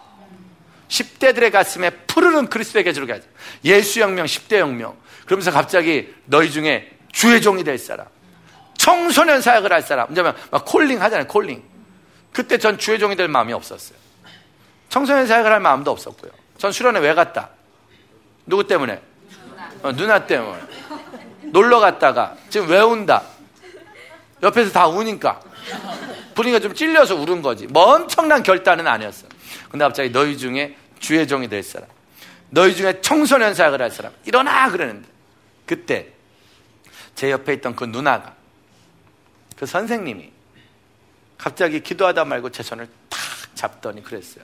10대들의 0.87 1.51
가슴에 1.51 1.89
푸르른 1.89 2.47
그리스도에게 2.47 2.93
주르게 2.93 3.11
하자. 3.11 3.25
예수 3.65 3.99
혁명, 3.99 4.25
10대 4.25 4.59
혁명. 4.59 4.95
그러면서 5.25 5.51
갑자기 5.51 6.15
너희 6.23 6.49
중에 6.49 6.89
주의 7.11 7.41
종이 7.41 7.65
될 7.65 7.77
사람. 7.77 8.07
청소년 8.77 9.41
사역을 9.41 9.73
할 9.73 9.81
사람. 9.81 10.07
왜냐면 10.07 10.33
막 10.49 10.63
콜링 10.63 11.01
하잖아요. 11.01 11.27
콜링. 11.27 11.61
그때 12.31 12.57
전 12.57 12.77
주의 12.77 12.97
종이 12.97 13.17
될 13.17 13.27
마음이 13.27 13.51
없었어요. 13.51 13.97
청소년 14.87 15.27
사역을 15.27 15.51
할 15.51 15.59
마음도 15.59 15.91
없었고요. 15.91 16.31
전 16.57 16.71
수련회 16.71 17.01
왜 17.01 17.13
갔다? 17.13 17.49
누구 18.45 18.65
때문에? 18.65 19.01
어, 19.83 19.91
누나 19.91 20.25
때문에. 20.25 20.61
놀러 21.41 21.81
갔다가 21.81 22.37
지금 22.49 22.69
왜 22.69 22.79
온다? 22.79 23.34
옆에서 24.43 24.71
다 24.71 24.87
우니까. 24.87 25.41
분위기가 26.35 26.59
좀 26.59 26.73
찔려서 26.73 27.15
울은 27.15 27.41
거지. 27.41 27.67
뭐 27.67 27.95
엄청난 27.95 28.43
결단은 28.43 28.87
아니었어. 28.87 29.27
근데 29.69 29.85
갑자기 29.85 30.09
너희 30.11 30.37
중에 30.37 30.77
주의 30.99 31.27
종이 31.27 31.47
될 31.47 31.63
사람, 31.63 31.87
너희 32.49 32.75
중에 32.75 33.01
청소년 33.01 33.53
사역을 33.53 33.81
할 33.81 33.91
사람, 33.91 34.11
일어나! 34.25 34.69
그러는데. 34.69 35.07
그때 35.65 36.09
제 37.15 37.31
옆에 37.31 37.53
있던 37.53 37.75
그 37.75 37.85
누나가, 37.85 38.35
그 39.55 39.65
선생님이 39.65 40.31
갑자기 41.37 41.81
기도하다 41.81 42.25
말고 42.25 42.51
제 42.51 42.61
손을 42.63 42.87
탁 43.09 43.19
잡더니 43.55 44.03
그랬어요. 44.03 44.43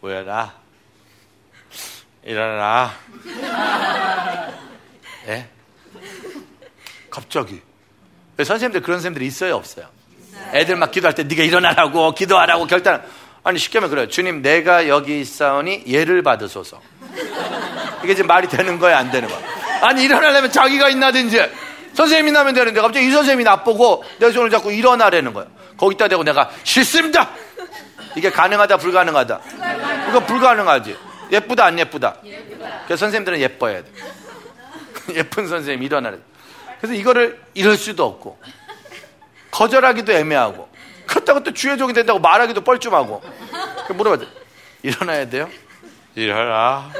뭐야라. 0.00 0.54
일어나라. 2.24 2.92
예? 5.26 5.30
네? 5.30 5.50
갑자기. 7.08 7.62
선생님들 8.44 8.82
그런 8.82 8.98
선생님들이 8.98 9.26
있어요, 9.26 9.56
없어요? 9.56 9.86
애들 10.52 10.76
막 10.76 10.90
기도할 10.90 11.14
때 11.14 11.22
네가 11.24 11.42
일어나라고 11.42 12.14
기도하라고 12.14 12.66
결단. 12.66 13.02
아니 13.42 13.58
쉽게 13.58 13.78
하면 13.78 13.90
그래요. 13.90 14.08
주님 14.08 14.42
내가 14.42 14.88
여기 14.88 15.20
있사오니 15.20 15.84
예를 15.86 16.22
받으소서. 16.22 16.80
이게 18.02 18.14
지금 18.14 18.26
말이 18.26 18.48
되는 18.48 18.78
거야 18.78 18.98
안 18.98 19.10
되는 19.10 19.28
거야. 19.28 19.38
아니 19.82 20.04
일어나려면 20.04 20.50
자기가 20.50 20.88
있나든지 20.90 21.40
선생님이 21.94 22.32
나면 22.32 22.54
되는데 22.54 22.80
갑자기 22.80 23.06
이 23.06 23.10
선생님이 23.10 23.44
나쁘고 23.44 24.04
내 24.18 24.30
손을 24.30 24.50
잡고 24.50 24.70
일어나라는 24.70 25.32
거야. 25.32 25.46
거기다 25.76 26.08
대고 26.08 26.24
내가 26.24 26.50
싫습니다. 26.64 27.30
이게 28.16 28.30
가능하다 28.30 28.76
불가능하다. 28.78 29.40
이거 30.10 30.20
불가능하지. 30.26 30.96
예쁘다 31.32 31.64
안 31.66 31.78
예쁘다. 31.78 32.16
그래서 32.86 33.00
선생님들은 33.00 33.40
예뻐야 33.40 33.82
돼. 33.82 33.88
예쁜 35.14 35.46
선생님 35.48 35.82
일어나래. 35.82 36.18
그래서 36.80 36.94
이거를 36.94 37.40
이럴 37.54 37.76
수도 37.76 38.04
없고 38.04 38.38
거절하기도 39.50 40.12
애매하고 40.12 40.68
그렇다고 41.06 41.42
또 41.42 41.52
주의 41.52 41.78
종이 41.78 41.92
된다고 41.92 42.18
말하기도 42.18 42.62
뻘쭘하고 42.62 43.22
물어봐야 43.94 44.18
돼. 44.18 44.26
일어나야 44.82 45.28
돼요? 45.28 45.48
일어나. 46.14 46.90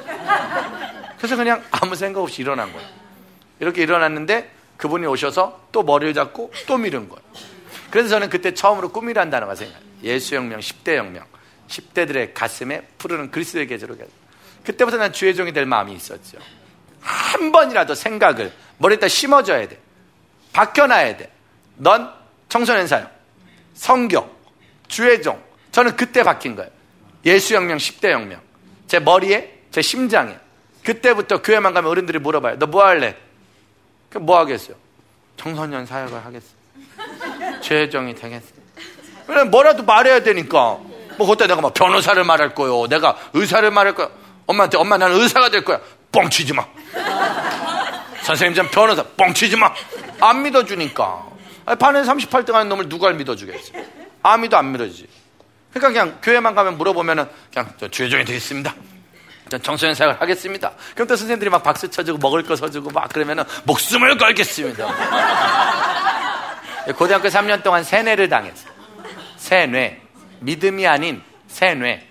그래서 1.18 1.36
그냥 1.36 1.64
아무 1.70 1.94
생각 1.94 2.20
없이 2.20 2.42
일어난 2.42 2.72
거예요. 2.72 2.88
이렇게 3.60 3.82
일어났는데 3.82 4.50
그분이 4.76 5.06
오셔서 5.06 5.68
또 5.72 5.82
머리를 5.82 6.14
잡고 6.14 6.52
또 6.66 6.76
밀은 6.76 7.08
거예요. 7.08 7.22
그래서 7.90 8.08
저는 8.08 8.28
그때 8.28 8.52
처음으로 8.52 8.90
꿈이란 8.90 9.30
단어가 9.30 9.54
생각해요. 9.54 9.86
예수혁명, 10.02 10.60
10대 10.60 10.96
혁명. 10.96 11.24
10대들의 11.68 12.32
가슴에 12.34 12.82
푸르는 12.98 13.30
그리스도의 13.30 13.66
계절을 13.66 13.96
그때부터 14.64 14.98
난 14.98 15.12
주의 15.12 15.34
종이 15.34 15.52
될 15.52 15.66
마음이 15.66 15.94
있었죠. 15.94 16.38
한 17.06 17.52
번이라도 17.52 17.94
생각을 17.94 18.52
머리에다 18.78 19.06
심어줘야 19.08 19.68
돼. 19.68 19.78
바뀌어놔야 20.52 21.16
돼. 21.16 21.30
넌 21.76 22.10
청소년 22.48 22.86
사역, 22.86 23.10
성경, 23.74 24.30
주의종. 24.88 25.40
저는 25.70 25.96
그때 25.96 26.22
바뀐 26.22 26.56
거예요. 26.56 26.70
예수 27.24 27.54
혁명, 27.54 27.76
10대 27.78 28.10
혁명. 28.10 28.40
제 28.86 28.98
머리에, 28.98 29.52
제 29.70 29.82
심장에. 29.82 30.36
그때부터 30.84 31.42
교회만 31.42 31.74
가면 31.74 31.90
어른들이 31.90 32.18
물어봐요. 32.18 32.58
너 32.58 32.66
뭐 32.66 32.84
할래? 32.84 33.16
뭐 34.20 34.38
하겠어요? 34.38 34.76
청소년 35.36 35.84
사역을 35.84 36.24
하겠어. 36.24 36.46
죄정이 37.60 38.14
되겠어. 38.14 38.46
그래, 39.26 39.44
뭐라도 39.44 39.82
말해야 39.84 40.22
되니까. 40.22 40.78
뭐, 41.18 41.26
그때 41.26 41.46
내가 41.46 41.60
막 41.60 41.74
변호사를 41.74 42.22
말할 42.24 42.54
거요. 42.54 42.86
내가 42.88 43.16
의사를 43.34 43.68
말할 43.70 43.94
거야. 43.94 44.08
엄마한테, 44.46 44.78
엄마 44.78 44.96
나는 44.96 45.16
의사가 45.20 45.50
될 45.50 45.64
거야. 45.64 45.80
뻥치지 46.16 46.54
마. 46.54 46.66
선생님 48.22 48.54
전 48.54 48.70
변호사 48.70 49.02
뻥치지 49.02 49.56
마. 49.56 49.72
안 50.20 50.42
믿어주니까. 50.42 51.26
반에 51.78 52.02
38등 52.02 52.52
하는 52.52 52.68
놈을 52.70 52.88
누가 52.88 53.10
믿어주겠어. 53.10 53.72
아미도 54.22 54.56
안 54.56 54.72
믿어주지. 54.72 55.06
그러니까 55.72 55.88
그냥 55.88 56.18
교회만 56.22 56.54
가면 56.54 56.78
물어보면은 56.78 57.28
그냥 57.52 57.72
저 57.78 57.88
주의종이 57.88 58.24
되겠습니다. 58.24 58.74
전 59.50 59.62
청소년 59.62 59.94
사역을 59.94 60.20
하겠습니다. 60.20 60.72
그럼 60.94 61.06
또 61.06 61.16
선생님들이 61.16 61.50
막 61.50 61.62
박수 61.62 61.88
쳐주고 61.88 62.18
먹을 62.18 62.42
거 62.42 62.56
서주고 62.56 62.90
막 62.90 63.08
그러면은 63.10 63.44
목숨을 63.64 64.16
걸겠습니다. 64.16 64.86
고등학교 66.96 67.28
3년 67.28 67.62
동안 67.62 67.84
세뇌를 67.84 68.28
당했어요. 68.28 68.72
세뇌. 69.36 70.00
믿음이 70.40 70.86
아닌 70.86 71.22
세뇌. 71.48 72.08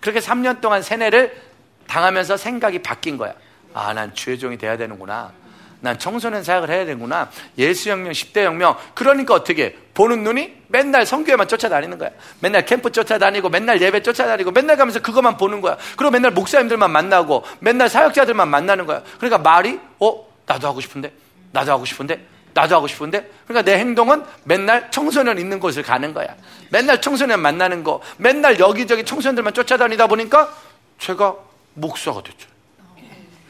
그렇게 0.00 0.20
3년 0.20 0.60
동안 0.60 0.82
세뇌를 0.82 1.47
당하면서 1.88 2.36
생각이 2.36 2.80
바뀐 2.80 3.16
거야. 3.16 3.34
아, 3.74 3.92
난 3.92 4.14
주의종이 4.14 4.56
돼야 4.56 4.76
되는구나. 4.76 5.32
난 5.80 5.98
청소년 5.98 6.42
사역을 6.42 6.70
해야 6.70 6.84
되구나. 6.84 7.30
예수 7.56 7.90
혁명, 7.90 8.12
10대 8.12 8.42
혁명. 8.42 8.76
그러니까 8.94 9.34
어떻게 9.34 9.76
보는 9.94 10.24
눈이 10.24 10.54
맨날 10.68 11.06
성교회만 11.06 11.46
쫓아다니는 11.48 11.98
거야. 11.98 12.10
맨날 12.40 12.64
캠프 12.64 12.90
쫓아다니고 12.90 13.48
맨날 13.48 13.80
예배 13.80 14.02
쫓아다니고 14.02 14.50
맨날 14.50 14.76
가면서 14.76 15.00
그것만 15.00 15.36
보는 15.36 15.60
거야. 15.60 15.76
그리고 15.96 16.10
맨날 16.10 16.32
목사님들만 16.32 16.90
만나고 16.90 17.44
맨날 17.60 17.88
사역자들만 17.88 18.48
만나는 18.48 18.86
거야. 18.86 19.02
그러니까 19.18 19.38
말이 19.38 19.78
어 20.00 20.26
나도 20.46 20.66
하고 20.66 20.80
싶은데 20.80 21.12
나도 21.52 21.72
하고 21.72 21.84
싶은데 21.84 22.26
나도 22.54 22.74
하고 22.74 22.88
싶은데 22.88 23.30
그러니까 23.46 23.70
내 23.70 23.78
행동은 23.78 24.24
맨날 24.44 24.90
청소년 24.90 25.38
있는 25.38 25.60
곳을 25.60 25.84
가는 25.84 26.12
거야. 26.12 26.26
맨날 26.70 27.00
청소년 27.00 27.40
만나는 27.40 27.84
거, 27.84 28.00
맨날 28.16 28.58
여기저기 28.58 29.04
청소년들만 29.04 29.54
쫓아다니다 29.54 30.08
보니까 30.08 30.52
제가 30.98 31.36
목사가 31.80 32.22
됐죠. 32.22 32.48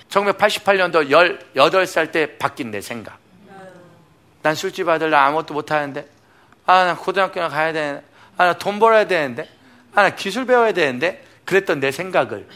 1988년도 0.09 1.45
18살 1.55 2.13
때 2.13 2.39
바뀐 2.39 2.71
내 2.71 2.81
생각. 2.81 3.19
난 4.43 4.55
술집 4.55 4.89
아들 4.89 5.11
나 5.11 5.27
아무것도 5.27 5.55
못하는데. 5.55 6.09
아, 6.67 6.85
나 6.85 6.97
고등학교나 6.97 7.49
가야 7.49 7.73
되는데. 7.73 8.05
아, 8.37 8.47
나 8.47 8.53
돈 8.55 8.79
벌어야 8.79 9.07
되는데. 9.07 9.49
아, 9.95 10.03
나 10.03 10.15
기술 10.15 10.47
배워야 10.47 10.73
되는데. 10.73 11.25
그랬던 11.45 11.81
내 11.81 11.91
생각을 11.91 12.47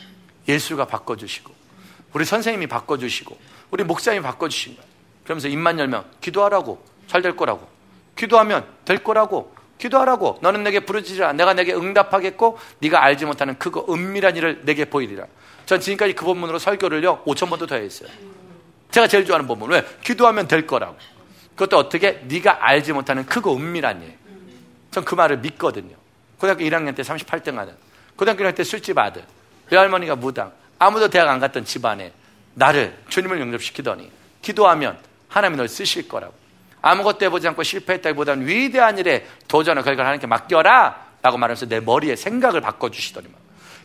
예수가 0.47 0.85
바꿔주시고, 0.85 1.51
우리 2.13 2.27
선생님이 2.27 2.67
바꿔주시고, 2.67 3.39
우리 3.71 3.85
목사님이 3.85 4.23
바꿔주신 4.23 4.77
거야. 4.77 4.85
그러면서 5.25 5.49
입만 5.49 5.79
열면 5.79 6.05
기도하라고. 6.21 6.85
잘 7.07 7.23
될 7.23 7.37
거라고. 7.37 7.67
기도하면 8.17 8.67
될 8.85 9.03
거라고. 9.03 9.55
기도하라고. 9.79 10.39
너는 10.43 10.63
내게 10.63 10.81
부르짖으라. 10.81 11.33
내가 11.33 11.55
내게 11.55 11.73
응답하겠고, 11.75 12.59
네가 12.81 13.03
알지 13.03 13.25
못하는 13.25 13.59
크고 13.59 13.93
은밀한 13.93 14.37
일을 14.37 14.61
내게 14.65 14.85
보이리라. 14.85 15.25
전 15.73 15.81
지금까지 15.81 16.13
그 16.13 16.27
본문으로 16.27 16.59
설교를요, 16.59 17.25
5천 17.25 17.49
번도 17.49 17.67
더 17.67 17.77
했어요. 17.77 18.11
제가 18.91 19.07
제일 19.07 19.25
좋아하는 19.25 19.47
본문. 19.47 19.71
왜? 19.71 19.83
기도하면 20.05 20.47
될 20.47 20.67
거라고. 20.67 20.99
그것도 21.55 21.79
어떻게? 21.79 22.21
네가 22.27 22.59
알지 22.61 22.93
못하는 22.93 23.25
크고 23.25 23.57
은밀한 23.57 24.03
일. 24.03 24.15
전 24.91 25.03
그 25.03 25.15
말을 25.15 25.39
믿거든요. 25.39 25.97
고등학교 26.37 26.63
1학년 26.63 26.95
때 26.95 27.03
38등 27.03 27.55
하는. 27.55 27.73
고등학교 28.17 28.53
때 28.53 28.63
술집 28.63 28.99
아들, 28.99 29.25
외할머니가 29.71 30.15
무당, 30.17 30.53
아무도 30.79 31.09
대학 31.09 31.31
안 31.31 31.41
갔던 31.41 31.65
집안에 31.65 32.13
나를 32.53 32.95
주님을 33.09 33.41
영접시키더니 33.41 34.13
기도하면 34.43 34.99
하나님이 35.29 35.57
널 35.57 35.69
쓰실 35.69 36.07
거라고. 36.07 36.35
아무것도 36.83 37.25
해보지 37.25 37.49
않고 37.49 37.63
실패했다기보다는 37.63 38.47
위대한 38.47 38.99
일에 38.99 39.27
도전을 39.49 39.85
결과를 39.85 40.05
하나님께 40.05 40.27
맡겨라 40.27 41.13
라고 41.23 41.39
말하면서 41.39 41.65
내 41.65 41.81
머리에 41.81 42.15
생각을 42.15 42.61
바꿔주시더니만 42.61 43.42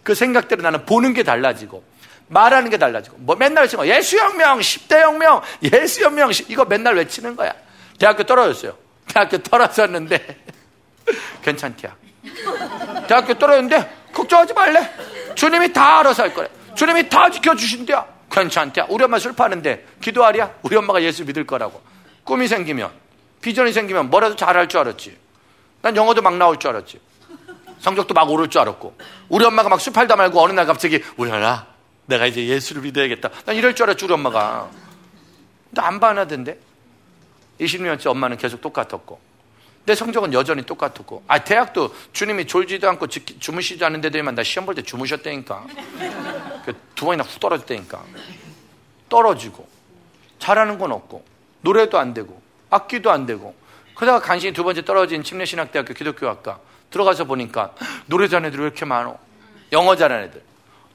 그 0.07 0.15
생각대로 0.15 0.61
나는 0.61 0.85
보는 0.85 1.13
게 1.13 1.21
달라지고 1.21 1.83
말하는 2.27 2.69
게 2.69 2.77
달라지고 2.77 3.17
뭐 3.19 3.35
맨날 3.35 3.65
외치는 3.65 3.83
거 3.83 3.93
예수 3.93 4.17
혁명 4.17 4.57
10대 4.59 5.01
혁명 5.01 5.41
예수 5.63 6.01
혁명 6.01 6.31
이거 6.47 6.63
맨날 6.63 6.95
외치는 6.95 7.35
거야. 7.35 7.53
대학교 7.99 8.23
떨어졌어요. 8.23 8.77
대학교 9.05 9.37
떨어졌는데. 9.39 10.37
괜찮디야. 11.43 11.93
대학교 13.09 13.33
떨어졌는데 13.33 13.95
걱정하지 14.13 14.53
말래. 14.53 14.89
주님이 15.35 15.73
다 15.73 15.99
알아서 15.99 16.23
할 16.23 16.33
거래. 16.33 16.47
주님이 16.73 17.09
다 17.09 17.29
지켜주신대야 17.29 18.05
괜찮대야. 18.31 18.85
우리 18.89 19.03
엄마 19.03 19.19
술 19.19 19.33
파는데 19.33 19.85
기도하랴? 20.01 20.51
우리 20.61 20.77
엄마가 20.77 21.03
예수 21.03 21.25
믿을 21.25 21.45
거라고. 21.45 21.81
꿈이 22.23 22.47
생기면 22.47 22.91
비전이 23.41 23.73
생기면 23.73 24.09
뭐라도 24.09 24.37
잘할 24.37 24.69
줄 24.69 24.79
알았지. 24.79 25.17
난 25.81 25.97
영어도 25.97 26.21
막 26.21 26.37
나올 26.37 26.57
줄 26.59 26.69
알았지 26.69 26.97
성적도 27.79 28.13
막 28.13 28.29
오를 28.29 28.49
줄 28.49 28.61
알았고 28.61 28.97
우리 29.29 29.45
엄마가 29.45 29.69
막 29.69 29.79
수팔다 29.79 30.15
말고 30.15 30.41
어느 30.41 30.51
날 30.53 30.65
갑자기 30.65 31.03
우연아 31.17 31.67
내가 32.07 32.25
이제 32.25 32.45
예수를 32.45 32.81
믿어야겠다. 32.83 33.29
난 33.45 33.55
이럴 33.55 33.75
줄 33.75 33.83
알았지 33.83 34.05
우리 34.05 34.13
엄마가. 34.13 34.69
근데 35.69 35.81
안 35.81 35.99
반하던데. 35.99 36.57
20년째 37.59 38.07
엄마는 38.07 38.37
계속 38.37 38.61
똑같았고. 38.61 39.19
내 39.85 39.93
성적은 39.93 40.31
여전히 40.33 40.63
똑같았고. 40.63 41.23
아 41.27 41.43
대학도 41.43 41.93
주님이 42.13 42.47
졸지도 42.47 42.87
않고 42.89 43.07
주무시지 43.07 43.83
않는데도만 43.83 44.35
나 44.35 44.43
시험 44.43 44.65
볼 44.65 44.73
때 44.75 44.81
주무셨다니까. 44.83 45.65
그두 46.65 47.05
번이나 47.05 47.23
후 47.23 47.39
떨어졌다니까. 47.39 48.03
떨어지고. 49.09 49.67
잘하는 50.39 50.77
건 50.77 50.93
없고. 50.93 51.25
노래도 51.61 51.99
안 51.99 52.13
되고. 52.13 52.41
악기도 52.69 53.11
안 53.11 53.25
되고 53.25 53.53
그러다가 53.97 54.19
간신히 54.19 54.53
두 54.53 54.63
번째 54.63 54.85
떨어진 54.85 55.23
침례신학대학교 55.23 55.93
기독교학과 55.95 56.59
들어가서 56.91 57.23
보니까 57.23 57.71
노래 58.05 58.27
잘하는 58.27 58.49
애들이 58.49 58.61
왜 58.61 58.67
이렇게 58.67 58.85
많어? 58.85 59.17
영어 59.71 59.95
잘하는 59.95 60.25
애들. 60.25 60.43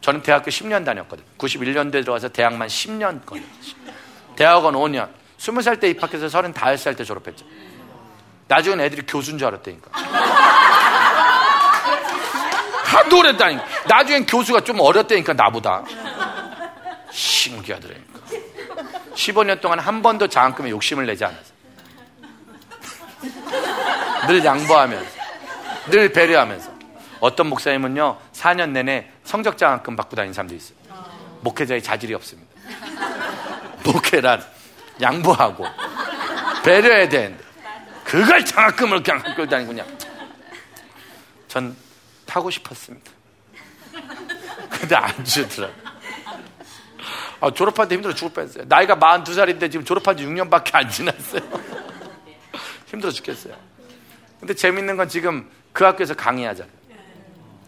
저는 0.01 0.23
대학교 0.23 0.51
10년 0.51 0.85
다녔거든. 0.85 1.25
91년도에 1.37 2.03
들어가서 2.03 2.29
대학만 2.29 2.69
10년 2.69 3.27
걸렸지. 3.27 3.75
대학원 4.37 4.75
5년. 4.75 5.09
20살 5.39 5.81
때 5.81 5.91
입학해서 5.91 6.27
35살 6.27 6.97
때 6.97 7.03
졸업했죠. 7.03 7.45
나중엔 8.47 8.81
애들이 8.81 9.03
교수인 9.03 9.37
줄 9.37 9.49
알았다니까. 9.49 9.91
하도 12.85 13.19
오랬다니까. 13.19 13.65
나중엔 13.89 14.27
교수가 14.27 14.61
좀 14.61 14.79
어렸다니까, 14.79 15.33
나보다. 15.33 15.83
신기하더라니까. 17.11 18.21
15년 19.15 19.61
동안 19.61 19.81
한 19.81 20.03
번도 20.03 20.29
장학금에 20.29 20.71
욕심을 20.71 21.07
내지 21.07 21.25
않았어. 21.25 21.52
늘 24.27 24.45
양보하면서. 24.45 25.11
늘 25.91 26.13
배려하면서. 26.13 26.73
어떤 27.21 27.47
목사님은요, 27.49 28.19
4년 28.33 28.71
내내 28.71 29.11
성적 29.25 29.57
장학금 29.57 29.97
받고 29.97 30.17
다니는 30.17 30.35
사람도 30.35 30.55
있어요. 30.55 30.77
목회자의 31.41 31.83
자질이 31.83 32.15
없습니다. 32.15 32.51
목회란 33.85 34.45
양보하고 35.01 35.67
배려해야 36.65 37.09
되는데 37.09 37.43
그걸 38.05 38.45
장학금을 38.45 39.03
그냥 39.03 39.23
다니고 39.23 39.69
그냥 39.69 39.87
전 41.49 41.77
타고 42.27 42.51
싶었습니다. 42.51 43.11
근데 44.71 44.97
안 44.97 45.25
주더라고요. 45.25 45.93
아, 47.41 47.51
졸업한 47.51 47.89
데 47.89 47.97
힘들어 47.97 48.15
죽을 48.15 48.33
뻔했어요. 48.33 48.65
나이가 48.69 48.97
42살인데 48.97 49.71
지금 49.71 49.85
졸업한 49.85 50.17
지 50.17 50.25
6년밖에 50.25 50.75
안 50.75 50.89
지났어요. 50.89 51.43
힘들어 52.93 53.11
죽겠어요. 53.11 53.55
근데 54.39 54.55
재밌는 54.55 54.97
건 54.97 55.09
지금 55.09 55.51
그 55.73 55.85
학교에서 55.85 56.15
강의하잖아요. 56.15 56.73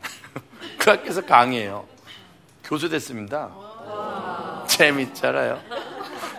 그 0.78 0.90
학교에서 0.90 1.24
강의해요. 1.24 1.88
교수 2.62 2.88
됐습니다. 2.88 3.50
재밌잖아요. 4.68 5.60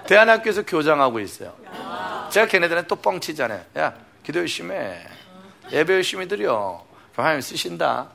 대한학교에서 0.07 0.63
교장하고 0.63 1.19
있어요. 1.19 1.55
제가 2.29 2.47
걔네들은 2.47 2.85
또 2.87 2.95
뻥치잖아요. 2.95 3.63
야, 3.77 3.93
기도 4.23 4.39
열심히 4.39 4.75
해. 4.75 5.07
예배 5.71 5.93
열심히 5.93 6.27
드려. 6.27 6.83
하나님 7.15 7.41
쓰신다. 7.41 8.09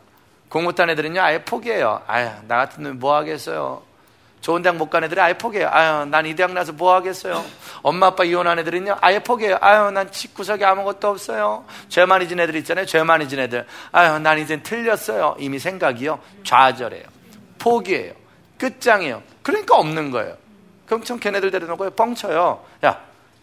공 0.49 0.65
못한 0.65 0.91
애들은요, 0.91 1.21
아예 1.21 1.43
포기해요. 1.43 2.03
아유, 2.07 2.29
나 2.47 2.57
같은 2.59 2.83
놈이 2.83 2.97
뭐 2.97 3.17
하겠어요. 3.17 3.83
좋은 4.41 4.63
대학 4.63 4.77
못 4.77 4.89
간 4.91 5.05
애들이 5.05 5.21
아예 5.21 5.35
포기해요. 5.35 5.69
아유, 5.71 6.07
난 6.07 6.25
이 6.27 6.35
대학 6.35 6.53
나서 6.53 6.73
뭐 6.73 6.95
하겠어요. 6.95 7.45
엄마 7.83 8.07
아빠 8.07 8.25
이혼한 8.25 8.59
애들은요, 8.61 8.97
아예 9.01 9.19
포기해요. 9.19 9.59
아유, 9.61 9.91
난 9.91 10.11
집구석에 10.11 10.65
아무것도 10.65 11.09
없어요. 11.09 11.65
죄 11.89 12.05
많이 12.07 12.27
진 12.29 12.41
애들 12.41 12.57
있잖아요. 12.57 12.87
죄 12.87 13.03
많이 13.03 13.29
진 13.29 13.39
애들. 13.39 13.67
아유, 13.93 14.19
난 14.19 14.39
이젠 14.39 14.63
틀렸어요. 14.63 15.37
이미 15.39 15.59
생각이요. 15.59 16.19
좌절해요. 16.45 17.05
포기해요. 17.59 18.15
끝장이에요. 18.59 19.23
그러니까 19.43 19.77
없는 19.77 20.11
거예요. 20.11 20.37
그럼 20.87 21.05
참 21.05 21.19
걔네들 21.19 21.51
데려놓고 21.51 21.91
뻥쳐요. 21.91 22.65
야, 22.85 23.01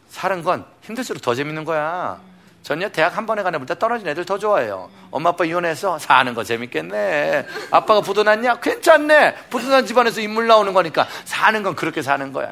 사는 0.09 0.43
건 0.43 0.65
힘들수록 0.81 1.21
더 1.21 1.33
재밌는 1.35 1.63
거야. 1.63 2.19
전혀 2.67 2.89
대학 2.89 3.15
한 3.15 3.25
번에 3.25 3.43
가는 3.43 3.57
보다 3.61 3.75
떨어진 3.75 4.09
애들 4.09 4.25
더 4.25 4.37
좋아해요. 4.37 4.89
엄마 5.09 5.29
아빠 5.29 5.45
이혼해서 5.45 5.99
사는 5.99 6.33
거 6.33 6.43
재밌겠네. 6.43 7.45
아빠가 7.71 8.01
부도 8.01 8.23
났냐? 8.23 8.59
괜찮네. 8.59 9.35
부도 9.49 9.69
난 9.69 9.85
집안에서 9.85 10.19
인물 10.19 10.47
나오는 10.47 10.73
거니까 10.73 11.07
사는 11.23 11.63
건 11.63 11.77
그렇게 11.77 12.01
사는 12.01 12.33
거야. 12.33 12.51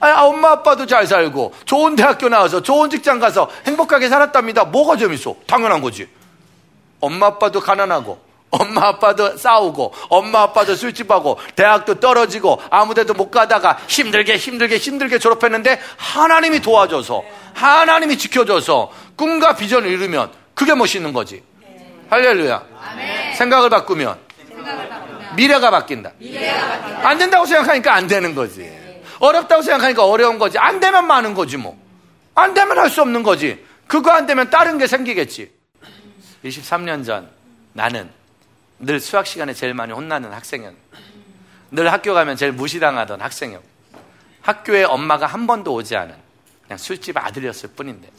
아, 0.00 0.22
엄마 0.24 0.50
아빠도 0.50 0.86
잘 0.86 1.06
살고 1.06 1.54
좋은 1.66 1.94
대학교 1.94 2.28
나와서 2.28 2.62
좋은 2.62 2.90
직장 2.90 3.20
가서 3.20 3.48
행복하게 3.64 4.08
살았답니다. 4.08 4.64
뭐가 4.64 4.96
재밌어? 4.96 5.36
당연한 5.46 5.82
거지. 5.82 6.08
엄마 6.98 7.26
아빠도 7.26 7.60
가난하고 7.60 8.18
엄마 8.60 8.88
아빠도 8.88 9.36
싸우고 9.36 9.92
엄마 10.08 10.42
아빠도 10.42 10.74
술집하고 10.74 11.38
대학도 11.56 12.00
떨어지고 12.00 12.60
아무데도 12.70 13.14
못 13.14 13.30
가다가 13.30 13.78
힘들게 13.88 14.36
힘들게 14.36 14.76
힘들게 14.76 15.18
졸업했는데 15.18 15.80
하나님이 15.96 16.60
도와줘서 16.60 17.22
하나님이 17.54 18.16
지켜줘서 18.18 18.90
꿈과 19.16 19.56
비전을 19.56 19.88
이루면 19.90 20.30
그게 20.54 20.74
멋있는 20.74 21.12
거지. 21.12 21.42
할렐루야. 22.10 22.62
생각을 23.36 23.70
바꾸면, 23.70 24.18
미래가, 25.36 25.70
바뀐다. 25.70 26.12
안 27.02 27.18
된다고 27.18 27.46
생각하니까 27.46 27.94
안 27.94 28.06
되는 28.06 28.34
거지. 28.34 28.70
어렵다고 29.18 29.62
생각하니까 29.62 30.04
어려운 30.04 30.38
거지. 30.38 30.58
안 30.58 30.78
되면 30.80 31.06
많은 31.06 31.34
거지 31.34 31.56
뭐. 31.56 31.76
안 32.34 32.54
되면 32.54 32.78
할 32.78 32.90
수 32.90 33.00
없는 33.02 33.22
거지. 33.22 33.64
그거 33.86 34.10
안 34.10 34.26
되면 34.26 34.50
다른 34.50 34.78
게 34.78 34.86
생기겠지. 34.86 35.50
23년 36.44 37.04
전 37.04 37.28
나는 37.72 38.10
늘 38.84 39.00
수학 39.00 39.26
시간에 39.26 39.54
제일 39.54 39.74
많이 39.74 39.92
혼나는 39.92 40.32
학생이었. 40.32 40.74
늘 41.70 41.92
학교 41.92 42.14
가면 42.14 42.36
제일 42.36 42.52
무시당하던 42.52 43.20
학생이었. 43.20 43.62
학교에 44.42 44.84
엄마가 44.84 45.26
한 45.26 45.46
번도 45.46 45.72
오지 45.72 45.96
않은 45.96 46.14
그냥 46.62 46.78
술집 46.78 47.16
아들이었을 47.16 47.70
뿐인데 47.70 48.10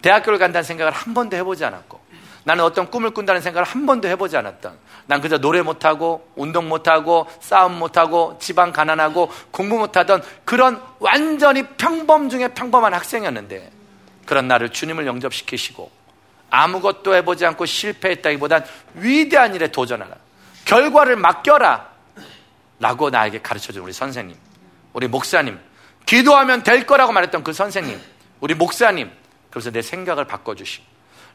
대학교를 0.00 0.38
간다는 0.38 0.64
생각을 0.64 0.92
한 0.92 1.12
번도 1.12 1.36
해보지 1.36 1.64
않았고 1.64 2.00
나는 2.44 2.64
어떤 2.64 2.90
꿈을 2.90 3.10
꾼다는 3.10 3.42
생각을 3.42 3.66
한 3.66 3.84
번도 3.84 4.08
해보지 4.08 4.36
않았던 4.36 4.78
난 5.06 5.20
그저 5.20 5.36
노래 5.38 5.60
못하고 5.60 6.30
운동 6.34 6.68
못하고 6.68 7.26
싸움 7.40 7.78
못하고 7.78 8.38
집안 8.40 8.72
가난하고 8.72 9.30
공부 9.50 9.76
못하던 9.76 10.22
그런 10.44 10.80
완전히 10.98 11.66
평범 11.76 12.30
중에 12.30 12.48
평범한 12.48 12.94
학생이었는데 12.94 13.70
그런 14.24 14.48
나를 14.48 14.70
주님을 14.70 15.06
영접시키시고 15.06 15.90
아무것도 16.50 17.14
해보지 17.14 17.44
않고 17.46 17.66
실패했다기보단 17.66 18.64
위대한 18.94 19.54
일에 19.54 19.68
도전하라. 19.68 20.16
결과를 20.64 21.16
맡겨라. 21.16 21.96
라고 22.78 23.10
나에게 23.10 23.40
가르쳐 23.40 23.72
준 23.72 23.82
우리 23.82 23.92
선생님, 23.92 24.36
우리 24.92 25.08
목사님, 25.08 25.58
기도하면 26.04 26.62
될 26.62 26.84
거라고 26.86 27.12
말했던 27.12 27.42
그 27.42 27.52
선생님, 27.52 27.98
우리 28.40 28.54
목사님, 28.54 29.10
그래서 29.50 29.70
내 29.70 29.80
생각을 29.80 30.26
바꿔주시고, 30.26 30.84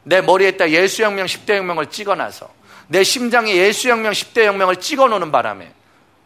내 0.04 0.22
머리에다 0.22 0.70
예수혁명 0.70 1.26
10대 1.26 1.56
혁명을 1.56 1.88
찍어놔서, 1.88 2.50
내 2.88 3.04
심장에 3.04 3.56
예수혁명 3.56 4.12
10대 4.12 4.46
혁명을 4.46 4.76
찍어 4.76 5.08
놓는 5.08 5.32
바람에, 5.32 5.74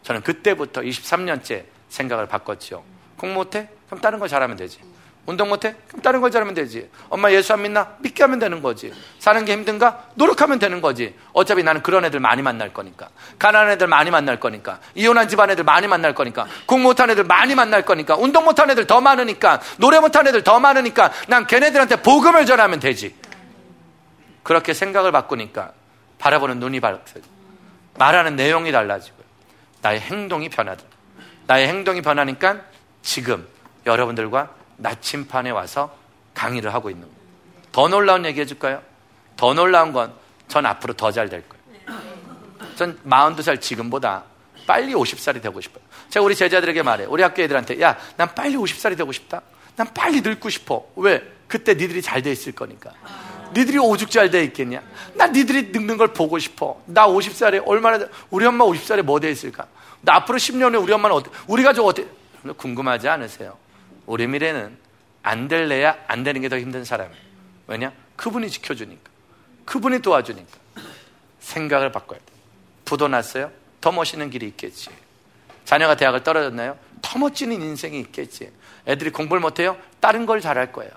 저는 0.03 0.21
그때부터 0.21 0.81
23년째 0.81 1.63
생각을 1.89 2.27
바꿨죠. 2.27 2.83
공부 3.17 3.35
못해? 3.35 3.69
그럼 3.87 4.01
다른 4.01 4.19
거 4.19 4.27
잘하면 4.27 4.57
되지. 4.57 4.79
운동 5.25 5.49
못해? 5.49 5.75
그럼 5.87 6.01
다른 6.01 6.21
걸 6.21 6.29
잘하면 6.29 6.53
되지. 6.53 6.89
엄마 7.09 7.31
예수 7.31 7.53
안 7.53 7.63
믿나? 7.63 7.95
믿게 7.99 8.23
하면 8.23 8.37
되는 8.37 8.61
거지. 8.61 8.93
사는 9.17 9.43
게 9.43 9.53
힘든가? 9.53 10.09
노력하면 10.13 10.59
되는 10.59 10.81
거지. 10.81 11.15
어차피 11.33 11.63
나는 11.63 11.81
그런 11.81 12.05
애들 12.05 12.19
많이 12.19 12.43
만날 12.43 12.71
거니까. 12.71 13.09
가난한 13.39 13.71
애들 13.71 13.87
많이 13.87 14.11
만날 14.11 14.39
거니까. 14.39 14.79
이혼한 14.93 15.27
집안 15.27 15.49
애들 15.49 15.63
많이 15.63 15.87
만날 15.87 16.13
거니까. 16.13 16.45
공부 16.67 16.89
못한 16.89 17.09
애들 17.09 17.23
많이 17.23 17.55
만날 17.55 17.83
거니까. 17.83 18.15
운동 18.15 18.45
못한 18.45 18.69
애들 18.69 18.85
더 18.85 19.01
많으니까. 19.01 19.61
노래 19.77 19.99
못한 19.99 20.27
애들 20.27 20.43
더 20.43 20.59
많으니까. 20.59 21.11
난 21.27 21.47
걔네들한테 21.47 22.03
복음을 22.03 22.45
전하면 22.45 22.79
되지. 22.79 23.15
그렇게 24.43 24.75
생각을 24.75 25.11
바꾸니까 25.11 25.71
바라보는 26.19 26.59
눈이 26.59 26.79
밝아져. 26.81 27.19
말하는 27.97 28.35
내용이 28.35 28.71
달라지고요. 28.71 29.25
나의 29.81 29.99
행동이 30.01 30.49
변하다. 30.49 30.83
나의 31.47 31.67
행동이 31.67 32.03
변하니까 32.03 32.61
지금 33.01 33.47
여러분들과 33.87 34.49
나침판에 34.77 35.49
와서 35.51 35.95
강의를 36.33 36.73
하고 36.73 36.89
있는 36.89 37.03
거예요. 37.07 37.15
더 37.71 37.87
놀라운 37.87 38.25
얘기 38.25 38.41
해줄까요? 38.41 38.81
더 39.37 39.53
놀라운 39.53 39.91
건 39.93 40.13
전 40.47 40.63
앞으로 40.65 40.93
더 40.93 41.11
잘 41.11 41.27
될 41.27 41.43
거예요. 41.49 41.99
전 42.75 42.99
42살 43.05 43.59
지금보다 43.59 44.23
빨리 44.67 44.93
50살이 44.93 45.41
되고 45.41 45.59
싶어요. 45.59 45.83
제가 46.09 46.23
우리 46.23 46.35
제자들에게 46.35 46.83
말해요. 46.83 47.07
우리 47.09 47.23
학교 47.23 47.41
애들한테 47.41 47.81
야, 47.81 47.97
난 48.15 48.33
빨리 48.35 48.55
50살이 48.55 48.95
되고 48.95 49.11
싶다. 49.11 49.41
난 49.75 49.87
빨리 49.93 50.21
늙고 50.21 50.49
싶어. 50.49 50.85
왜? 50.97 51.23
그때 51.47 51.73
니들이 51.73 52.01
잘 52.03 52.21
돼 52.21 52.31
있을 52.31 52.51
거니까. 52.51 52.91
니들이 53.55 53.77
오죽 53.79 54.11
잘 54.11 54.29
돼 54.29 54.43
있겠냐? 54.45 54.81
나 55.15 55.27
니들이 55.27 55.69
늙는 55.71 55.97
걸 55.97 56.09
보고 56.13 56.37
싶어. 56.37 56.79
나 56.85 57.07
50살에 57.07 57.63
얼마나 57.65 58.05
우리 58.29 58.45
엄마 58.45 58.65
50살에 58.65 59.01
뭐 59.01 59.19
돼 59.19 59.31
있을까? 59.31 59.65
나 60.01 60.15
앞으로 60.17 60.37
10년 60.37 60.71
후에 60.73 60.77
우리 60.77 60.93
엄마는 60.93 61.15
어때? 61.15 61.31
우리 61.47 61.63
가족 61.63 61.87
어때? 61.87 62.05
궁금하지 62.57 63.07
않으세요? 63.09 63.57
우리 64.05 64.27
미래는 64.27 64.77
안 65.23 65.47
될래야 65.47 65.97
안 66.07 66.23
되는 66.23 66.41
게 66.41 66.49
더 66.49 66.57
힘든 66.59 66.83
사람이에요. 66.85 67.21
왜냐? 67.67 67.91
그분이 68.15 68.49
지켜주니까. 68.49 69.09
그분이 69.65 70.01
도와주니까. 70.01 70.57
생각을 71.39 71.91
바꿔야 71.91 72.19
돼. 72.19 72.25
부도 72.85 73.07
났어요? 73.07 73.51
더 73.81 73.91
멋있는 73.91 74.29
길이 74.29 74.47
있겠지. 74.47 74.89
자녀가 75.63 75.95
대학을 75.95 76.23
떨어졌나요? 76.23 76.77
더 77.01 77.17
멋진 77.19 77.51
인생이 77.51 77.99
있겠지. 78.01 78.51
애들이 78.87 79.09
공부를 79.09 79.41
못해요? 79.41 79.77
다른 79.99 80.25
걸 80.25 80.41
잘할 80.41 80.71
거예요. 80.71 80.91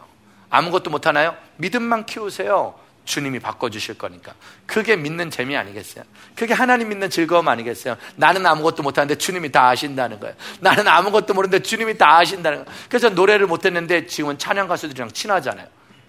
아무것도 0.51 0.91
못하나요? 0.91 1.37
믿음만 1.57 2.07
키우세요. 2.07 2.79
주님이 3.09 3.39
바꿔주실 3.41 3.97
거니까. 3.97 4.35
그게 4.67 4.95
믿는 4.95 5.31
재미 5.31 5.57
아니겠어요? 5.57 6.05
그게 6.37 6.53
하나님 6.53 6.91
믿는 6.91 7.09
즐거움 7.09 7.49
아니겠어요? 7.49 7.97
나는 8.17 8.45
아무것도 8.45 8.83
못하는데 8.83 9.17
주님이 9.17 9.51
다 9.51 9.69
아신다는 9.69 10.21
거예요. 10.21 10.35
나는 10.61 10.87
아무것도 10.87 11.33
모르는데 11.33 11.63
주님이 11.63 11.97
다 11.97 12.19
아신다는 12.19 12.65
거예요. 12.65 12.79
그래서 12.91 13.09
노래를 13.09 13.47
못했는데 13.47 14.07
지금은 14.07 14.37
찬양 14.39 14.69
가수들이랑 14.69 15.11
친하잖아요. 15.13 15.67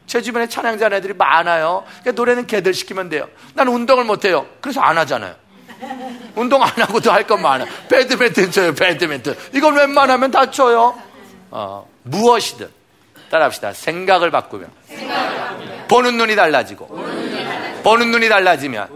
제 0.08 0.22
주변에 0.22 0.50
찬양자 0.50 0.88
애들이 0.92 1.14
많아요. 1.14 1.86
그러니까 2.02 2.12
노래는 2.12 2.48
걔들 2.48 2.74
시키면 2.74 3.08
돼요. 3.10 3.30
나는 3.54 3.72
운동을 3.72 4.04
못해요. 4.04 4.46
그래서 4.60 4.82
안 4.82 4.98
하잖아요. 4.98 5.36
운동 6.36 6.62
안 6.62 6.70
하고도 6.70 7.12
할 7.14 7.24
건 7.26 7.42
많아. 7.42 7.66
배드민턴 7.90 8.52
쳐요, 8.52 8.76
배드민턴. 8.76 9.38
이건 9.54 9.76
웬만하면 9.78 10.32
다 10.32 10.52
쳐요. 10.52 11.00
어, 11.52 11.90
무엇이든. 12.04 12.68
따라합시다. 13.32 13.72
생각을 13.72 14.32
바꾸면. 14.32 14.70
보는 15.90 16.18
눈이 16.18 16.36
달라지고. 16.36 16.88
보는 17.84 18.12
눈이 18.12 18.30
달라지면. 18.30 18.88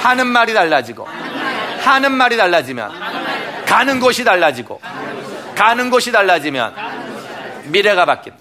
하는 0.00 0.26
말이 0.28 0.54
달라지고. 0.54 1.06
하는 1.06 2.12
말이 2.12 2.36
달라지면. 2.36 3.64
가는 3.66 4.00
곳이 4.00 4.24
달라지고. 4.24 4.80
가는 5.54 5.90
곳이 5.90 6.12
달라지면. 6.12 6.74
미래가 7.66 8.04
바뀐다. 8.06 8.38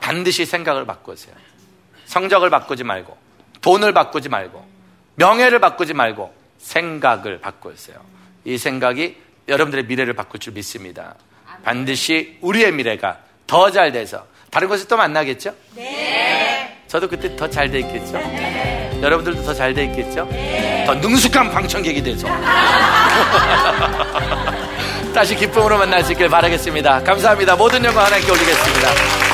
반드시 0.00 0.44
생각을 0.44 0.84
바꾸세요. 0.84 1.34
성적을 2.06 2.50
바꾸지 2.50 2.84
말고. 2.84 3.16
돈을 3.60 3.92
바꾸지 3.92 4.28
말고. 4.28 4.66
명예를 5.16 5.60
바꾸지 5.60 5.94
말고. 5.94 6.34
생각을 6.58 7.40
바꾸세요. 7.40 7.96
이 8.44 8.58
생각이 8.58 9.16
여러분들의 9.46 9.84
미래를 9.86 10.14
바꿀 10.14 10.40
줄 10.40 10.54
믿습니다. 10.54 11.14
반드시 11.64 12.38
우리의 12.40 12.72
미래가 12.72 13.18
더 13.46 13.70
잘 13.70 13.92
돼서 13.92 14.26
다른 14.50 14.68
곳에 14.68 14.86
또 14.86 14.96
만나겠죠? 14.96 15.54
네. 15.74 16.47
저도 16.88 17.06
그때 17.08 17.34
더 17.36 17.46
잘 17.48 17.70
돼 17.70 17.80
있겠죠? 17.80 18.12
네. 18.18 18.98
여러분들도 19.02 19.42
더 19.44 19.52
잘 19.54 19.74
돼 19.74 19.84
있겠죠? 19.84 20.26
네. 20.30 20.84
더 20.86 20.94
능숙한 20.94 21.50
방청객이 21.50 22.02
돼서 22.02 22.26
다시 25.14 25.34
기쁨으로 25.34 25.76
만날 25.78 26.02
수 26.02 26.12
있길 26.12 26.28
바라겠습니다. 26.28 27.02
감사합니다. 27.02 27.56
모든 27.56 27.84
영광 27.84 28.06
하나님께 28.06 28.30
올리겠습니다. 28.32 29.27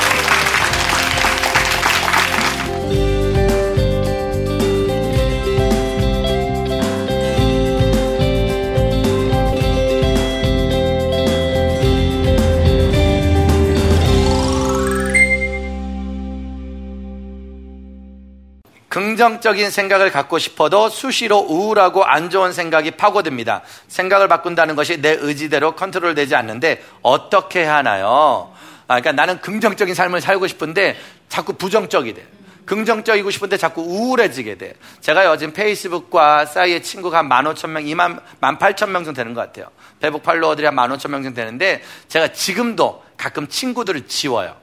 긍정적인 19.15 19.69
생각을 19.69 20.11
갖고 20.11 20.37
싶어도 20.39 20.89
수시로 20.89 21.37
우울하고 21.37 22.03
안 22.03 22.29
좋은 22.29 22.51
생각이 22.51 22.91
파고듭니다. 22.91 23.61
생각을 23.87 24.27
바꾼다는 24.27 24.75
것이 24.75 25.01
내 25.01 25.11
의지대로 25.17 25.73
컨트롤 25.73 26.15
되지 26.15 26.35
않는데 26.35 26.83
어떻게 27.01 27.63
하나요? 27.63 28.51
아, 28.87 28.99
그러니까 28.99 29.13
나는 29.13 29.39
긍정적인 29.39 29.95
삶을 29.95 30.19
살고 30.19 30.47
싶은데 30.47 30.97
자꾸 31.29 31.53
부정적이 31.53 32.13
돼. 32.13 32.27
긍정적이고 32.65 33.31
싶은데 33.31 33.55
자꾸 33.55 33.83
우울해지게 33.83 34.55
돼. 34.57 34.73
제가 34.99 35.25
요즘 35.27 35.53
페이스북과 35.53 36.45
싸이의 36.45 36.83
친구가 36.83 37.19
한 37.19 37.29
15,000명, 37.29 37.85
2만, 37.85 38.19
18,000명 38.41 39.05
정도 39.05 39.13
되는 39.13 39.33
것 39.33 39.39
같아요. 39.41 39.67
페북 40.01 40.23
팔로워들이 40.23 40.65
한 40.65 40.75
15,000명 40.75 41.23
정도 41.23 41.35
되는데 41.35 41.81
제가 42.09 42.33
지금도 42.33 43.01
가끔 43.15 43.47
친구들을 43.47 44.07
지워요. 44.07 44.57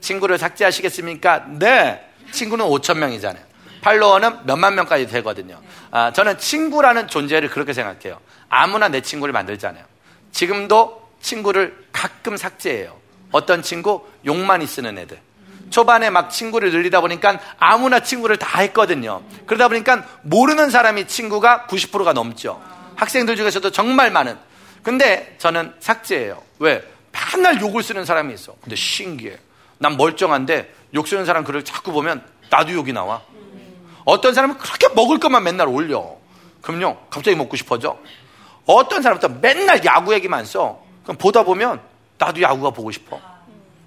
친구를 0.00 0.38
삭제하시겠습니까? 0.38 1.44
네. 1.60 2.04
친구는 2.32 2.66
5,000명이잖아요. 2.66 3.51
팔로워는 3.82 4.46
몇만 4.46 4.74
명까지 4.76 5.06
되거든요. 5.08 5.60
아, 5.90 6.12
저는 6.12 6.38
친구라는 6.38 7.08
존재를 7.08 7.50
그렇게 7.50 7.72
생각해요. 7.74 8.18
아무나 8.48 8.88
내 8.88 9.02
친구를 9.02 9.32
만들잖아요. 9.32 9.84
지금도 10.32 11.10
친구를 11.20 11.86
가끔 11.92 12.36
삭제해요. 12.36 12.96
어떤 13.30 13.62
친구? 13.62 14.06
욕만이 14.24 14.66
쓰는 14.66 14.96
애들. 14.98 15.20
초반에 15.70 16.10
막 16.10 16.30
친구를 16.30 16.70
늘리다 16.70 17.00
보니까 17.00 17.38
아무나 17.58 18.00
친구를 18.00 18.36
다 18.36 18.60
했거든요. 18.60 19.22
그러다 19.46 19.68
보니까 19.68 20.06
모르는 20.22 20.70
사람이 20.70 21.06
친구가 21.06 21.66
90%가 21.68 22.12
넘죠. 22.12 22.62
학생들 22.96 23.36
중에서도 23.36 23.70
정말 23.70 24.10
많은. 24.10 24.36
근데 24.82 25.34
저는 25.38 25.74
삭제해요. 25.80 26.42
왜? 26.58 26.84
맨날 27.42 27.60
욕을 27.60 27.82
쓰는 27.82 28.04
사람이 28.04 28.32
있어. 28.34 28.54
근데 28.60 28.76
신기해. 28.76 29.36
난 29.78 29.96
멀쩡한데 29.96 30.72
욕 30.94 31.08
쓰는 31.08 31.24
사람 31.24 31.42
글을 31.42 31.64
자꾸 31.64 31.92
보면 31.92 32.22
나도 32.50 32.72
욕이 32.72 32.92
나와. 32.92 33.22
어떤 34.04 34.34
사람은 34.34 34.58
그렇게 34.58 34.88
먹을 34.94 35.18
것만 35.18 35.42
맨날 35.44 35.68
올려. 35.68 36.16
그럼요, 36.60 36.98
갑자기 37.10 37.36
먹고 37.36 37.56
싶어져. 37.56 37.98
어떤 38.66 39.02
사람은 39.02 39.20
또 39.20 39.28
맨날 39.28 39.84
야구 39.84 40.14
얘기만 40.14 40.44
써. 40.44 40.82
그럼 41.02 41.16
보다 41.18 41.42
보면 41.42 41.80
나도 42.18 42.40
야구가 42.40 42.70
보고 42.70 42.90
싶어. 42.90 43.20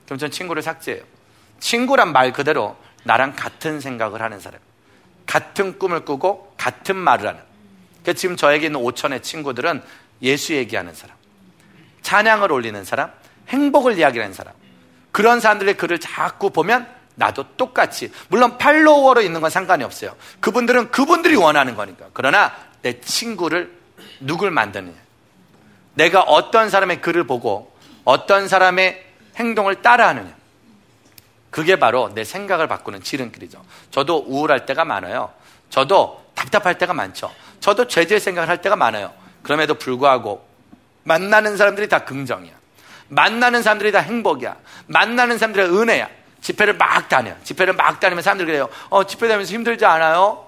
그럼 0.05 0.17
전 0.17 0.29
친구를 0.29 0.61
삭제해요. 0.61 1.03
친구란 1.59 2.11
말 2.11 2.33
그대로 2.33 2.75
나랑 3.03 3.35
같은 3.35 3.79
생각을 3.79 4.21
하는 4.21 4.39
사람. 4.39 4.59
같은 5.25 5.79
꿈을 5.79 6.05
꾸고 6.05 6.53
같은 6.57 6.95
말을 6.95 7.27
하는. 7.27 7.41
그래서 8.01 8.17
지금 8.17 8.35
저에게 8.35 8.67
있는 8.67 8.81
5천의 8.81 9.23
친구들은 9.23 9.81
예수 10.21 10.53
얘기하는 10.53 10.93
사람. 10.93 11.15
찬양을 12.01 12.51
올리는 12.51 12.83
사람. 12.83 13.11
행복을 13.49 13.97
이야기하는 13.97 14.33
사람. 14.33 14.53
그런 15.11 15.39
사람들의 15.39 15.77
글을 15.77 15.99
자꾸 15.99 16.49
보면 16.49 16.87
나도 17.15 17.55
똑같이 17.55 18.11
물론 18.27 18.57
팔로워로 18.57 19.21
있는 19.21 19.41
건 19.41 19.49
상관이 19.49 19.83
없어요. 19.83 20.15
그분들은 20.39 20.91
그분들이 20.91 21.35
원하는 21.35 21.75
거니까. 21.75 22.07
그러나 22.13 22.53
내 22.81 22.99
친구를 22.99 23.73
누굴 24.19 24.51
만드느냐. 24.51 24.95
내가 25.95 26.21
어떤 26.21 26.69
사람의 26.69 27.01
글을 27.01 27.25
보고 27.25 27.73
어떤 28.03 28.47
사람의 28.47 29.03
행동을 29.37 29.81
따라하느냐. 29.81 30.35
그게 31.49 31.77
바로 31.77 32.11
내 32.13 32.23
생각을 32.25 32.67
바꾸는 32.67 33.01
지름길이죠. 33.01 33.63
저도 33.91 34.25
우울할 34.27 34.65
때가 34.65 34.83
많아요. 34.83 35.31
저도 35.69 36.25
답답할 36.35 36.77
때가 36.77 36.93
많죠. 36.93 37.31
저도 37.61 37.87
죄질 37.87 38.19
생각을 38.19 38.49
할 38.49 38.61
때가 38.61 38.75
많아요. 38.75 39.13
그럼에도 39.41 39.75
불구하고 39.75 40.45
만나는 41.03 41.55
사람들이 41.55 41.87
다 41.87 42.03
긍정이야. 42.03 42.53
만나는 43.07 43.63
사람들이 43.63 43.91
다 43.91 43.99
행복이야. 43.99 44.57
만나는 44.87 45.37
사람들이 45.37 45.65
은혜야. 45.65 46.09
집회를 46.45 46.75
막 46.75 47.09
다녀. 47.09 47.33
집회를 47.43 47.73
막 47.73 47.99
다니면 47.99 48.21
사람들이 48.21 48.45
그래요. 48.45 48.69
어, 48.89 49.03
집회 49.03 49.27
다니면서 49.27 49.51
힘들지 49.51 49.83
않아요? 49.83 50.45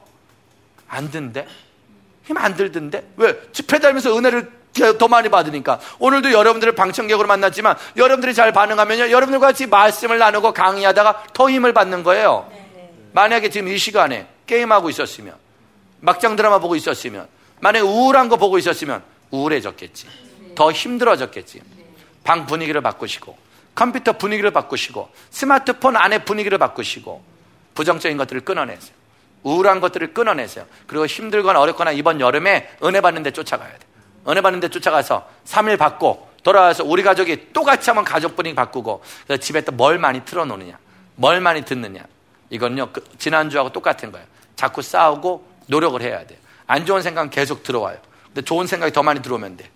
안 0.88 1.10
든데? 1.10 1.48
힘안 2.24 2.56
들던데? 2.56 3.14
왜? 3.16 3.36
집회 3.52 3.80
다니면서 3.80 4.16
은혜를 4.16 4.52
더 5.00 5.08
많이 5.08 5.28
받으니까. 5.30 5.80
오늘도 5.98 6.34
여러분들을 6.34 6.76
방청객으로 6.76 7.28
만났지만 7.28 7.76
여러분들이 7.96 8.36
잘 8.36 8.52
반응하면요. 8.52 9.10
여러분들과 9.10 9.48
같이 9.48 9.66
말씀을 9.66 10.20
나누고 10.20 10.54
강의하다가 10.54 11.24
더 11.34 11.50
힘을 11.50 11.74
받는 11.74 12.04
거예요. 12.04 12.48
만약에 13.14 13.50
지금 13.50 13.70
이 13.70 13.80
시간에 13.80 14.28
게임하고 14.46 14.92
있었으면, 14.92 15.34
막장 16.02 16.36
드라마 16.36 16.60
보고 16.60 16.76
있었으면, 16.76 17.28
만약에 17.60 17.84
우울한 17.84 18.30
거 18.30 18.38
보고 18.38 18.60
있었으면 18.60 19.02
우울해졌겠지. 19.32 20.08
더 20.54 20.72
힘들어졌겠지. 20.72 21.62
방 22.24 22.46
분위기를 22.46 22.82
바꾸시고, 22.82 23.47
컴퓨터 23.78 24.14
분위기를 24.14 24.50
바꾸시고 24.50 25.08
스마트폰 25.30 25.96
안에 25.98 26.26
분위기를 26.26 26.58
바꾸시고 26.58 27.24
부정적인 27.76 28.18
것들을 28.18 28.42
끊어내세요. 28.42 28.98
우울한 29.44 29.82
것들을 29.82 30.16
끊어내세요. 30.16 30.66
그리고 30.88 31.06
힘들거나 31.06 31.60
어렵거나 31.62 31.92
이번 31.92 32.20
여름에 32.20 32.76
은혜 32.84 33.02
받는 33.02 33.22
데 33.22 33.30
쫓아가야 33.30 33.72
돼. 33.72 33.80
은혜 34.28 34.42
받는 34.42 34.62
데 34.62 34.70
쫓아가서 34.70 35.30
3일 35.46 35.78
받고 35.78 36.28
돌아와서 36.42 36.84
우리 36.84 37.04
가족이 37.04 37.54
똑같이 37.54 37.92
한번 37.92 38.04
가족 38.04 38.36
분위기 38.36 38.56
바꾸고 38.56 39.04
그래서 39.28 39.40
집에 39.40 39.62
또 39.62 39.72
뭘 39.74 40.00
많이 40.00 40.26
틀어놓느냐, 40.26 40.80
뭘 41.14 41.40
많이 41.40 41.64
듣느냐. 41.64 42.02
이건요 42.50 42.90
그 42.92 43.04
지난주하고 43.20 43.72
똑같은 43.74 44.12
거예요. 44.12 44.26
자꾸 44.56 44.82
싸우고 44.82 45.48
노력을 45.68 46.02
해야 46.02 46.26
돼요. 46.26 46.40
안 46.66 46.84
좋은 46.88 47.04
생각은 47.04 47.30
계속 47.30 47.62
들어와요. 47.62 48.00
근데 48.26 48.42
좋은 48.42 48.66
생각이 48.66 48.92
더 48.92 49.04
많이 49.04 49.22
들어오면 49.22 49.58
돼. 49.58 49.70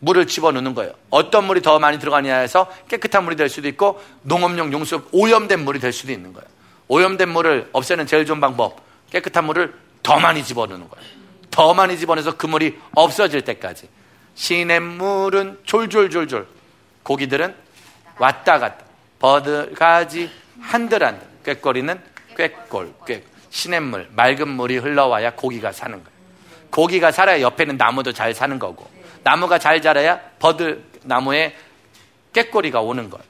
물을 0.00 0.26
집어넣는 0.26 0.74
거예요. 0.74 0.92
어떤 1.10 1.46
물이 1.46 1.62
더 1.62 1.78
많이 1.78 1.98
들어가냐 1.98 2.36
해서 2.36 2.70
깨끗한 2.88 3.24
물이 3.24 3.36
될 3.36 3.48
수도 3.48 3.68
있고 3.68 4.02
농업용 4.22 4.72
용수 4.72 5.02
오염된 5.12 5.64
물이 5.64 5.80
될 5.80 5.92
수도 5.92 6.12
있는 6.12 6.32
거예요. 6.32 6.46
오염된 6.88 7.28
물을 7.28 7.68
없애는 7.72 8.06
제일 8.06 8.26
좋은 8.26 8.40
방법 8.40 8.82
깨끗한 9.10 9.44
물을 9.44 9.74
더 10.02 10.18
많이 10.18 10.44
집어넣는 10.44 10.88
거예요. 10.88 11.06
더 11.50 11.72
많이 11.72 11.96
집어넣어서 11.96 12.36
그 12.36 12.46
물이 12.46 12.78
없어질 12.94 13.42
때까지. 13.42 13.88
시냇물은 14.34 15.60
졸졸졸졸. 15.64 16.46
고기들은 17.02 17.54
왔다 18.18 18.58
갔다. 18.58 18.84
버드가지 19.18 20.30
한들한들. 20.60 21.26
꾀꼬리는 21.44 22.00
꾀꼴, 22.36 22.94
꾀. 23.06 23.22
시냇물, 23.50 24.08
맑은 24.16 24.48
물이 24.48 24.78
흘러와야 24.78 25.34
고기가 25.34 25.70
사는 25.70 25.96
거예요. 25.96 26.18
고기가 26.70 27.12
살아야 27.12 27.40
옆에는 27.40 27.76
나무도 27.76 28.12
잘 28.12 28.34
사는 28.34 28.58
거고. 28.58 28.90
나무가 29.24 29.58
잘 29.58 29.82
자라야 29.82 30.20
버드 30.38 30.84
나무에 31.02 31.56
꾀꼬리가 32.32 32.80
오는 32.80 33.10
거예요. 33.10 33.24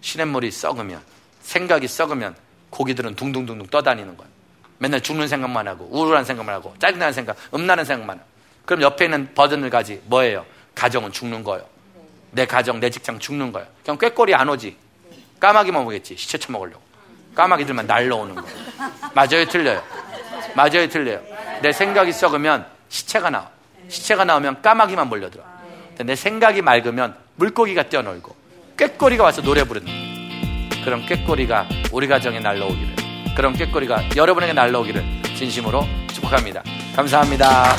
시냇물이 0.00 0.50
썩으면, 0.50 1.00
생각이 1.42 1.88
썩으면 1.88 2.36
고기들은 2.70 3.16
둥둥둥둥 3.16 3.68
떠다니는 3.68 4.16
거예요. 4.16 4.30
맨날 4.78 5.00
죽는 5.00 5.26
생각만 5.26 5.66
하고 5.66 5.88
우울한 5.90 6.24
생각만 6.24 6.54
하고 6.54 6.74
짜증나는 6.78 7.12
생각, 7.12 7.36
음나는 7.54 7.84
생각만 7.84 8.18
하고. 8.18 8.28
그럼 8.64 8.82
옆에 8.82 9.06
있는 9.06 9.32
버든을 9.34 9.70
가지 9.70 10.00
뭐예요? 10.04 10.44
가정은 10.74 11.10
죽는 11.10 11.42
거예요. 11.42 11.64
내 12.30 12.46
가정, 12.46 12.78
내 12.78 12.90
직장 12.90 13.18
죽는 13.18 13.52
거예요. 13.52 13.66
그냥 13.84 13.98
꾀꼬리 13.98 14.34
안 14.34 14.48
오지. 14.48 14.76
까마귀만 15.40 15.82
오겠지. 15.86 16.16
시체 16.16 16.36
처먹으려고. 16.36 16.82
까마귀들만 17.34 17.86
날라오는 17.86 18.34
거예요. 18.34 18.58
맞아요, 19.14 19.44
틀려요. 19.46 19.82
맞아요, 20.54 20.88
틀려요. 20.88 21.22
내 21.62 21.72
생각이 21.72 22.12
썩으면 22.12 22.66
시체가 22.88 23.30
나와. 23.30 23.50
시체가 23.88 24.24
나오면 24.24 24.62
까마귀만 24.62 25.08
몰려들어. 25.08 25.42
내 26.04 26.14
생각이 26.14 26.62
맑으면 26.62 27.16
물고기가 27.36 27.84
뛰어놀고 27.84 28.36
꾀꼬리가 28.76 29.24
와서 29.24 29.42
노래 29.42 29.64
부르는 29.64 29.92
그런 30.84 31.04
꾀꼬리가 31.06 31.66
우리 31.92 32.06
가정에 32.06 32.38
날라오기를 32.38 32.94
그런 33.36 33.52
꾀꼬리가 33.54 34.16
여러분에게 34.16 34.52
날라오기를 34.52 35.04
진심으로 35.36 35.84
축복합니다. 36.12 36.62
감사합니다. 36.94 37.76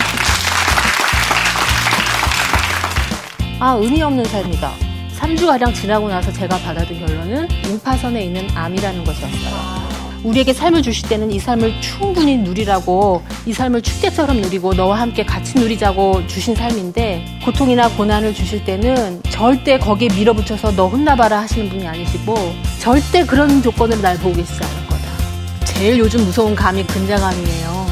아, 3.60 3.74
의미 3.74 4.02
없는 4.02 4.24
삶이다. 4.26 4.72
3주가량 5.18 5.74
지나고 5.76 6.08
나서 6.08 6.32
제가 6.32 6.58
받아든 6.60 7.06
결론은 7.06 7.48
임파선에 7.66 8.24
있는 8.24 8.48
암이라는 8.56 9.04
것이었어요. 9.04 9.89
우리에게 10.24 10.54
삶을 10.54 10.82
주실 10.82 11.08
때는 11.08 11.32
이 11.32 11.40
삶을 11.40 11.82
충분히 11.82 12.38
누리라고 12.38 13.24
이 13.46 13.54
삶을 13.54 13.82
축제처럼 13.82 14.42
누리고 14.42 14.74
너와 14.74 15.00
함께 15.00 15.24
같이 15.24 15.58
누리자고 15.58 16.28
주신 16.28 16.56
삶인데 16.56 17.40
고통이나 17.46 17.90
고난을 17.90 18.34
주실 18.34 18.66
때는 18.66 19.22
절대 19.30 19.80
거기에 19.80 20.10
밀어붙여서 20.10 20.76
너 20.76 20.88
혼나봐라 20.88 21.42
하시는 21.42 21.70
분이 21.70 21.88
아니시고 21.88 22.36
절대 22.80 23.26
그런 23.26 23.62
조건으로 23.62 24.02
날 24.02 24.18
보고 24.18 24.36
계시지 24.36 24.62
않을 24.62 24.88
거다. 24.88 25.66
제일 25.66 25.98
요즘 26.00 26.26
무서운 26.26 26.56
감이 26.56 26.86
근자감이에요. 26.86 27.88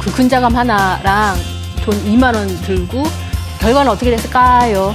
그 0.00 0.12
근자감 0.12 0.54
하나랑 0.54 1.36
돈 1.84 1.94
2만 2.04 2.34
원 2.34 2.46
들고 2.62 3.02
결과는 3.60 3.90
어떻게 3.90 4.10
됐을까요? 4.10 4.94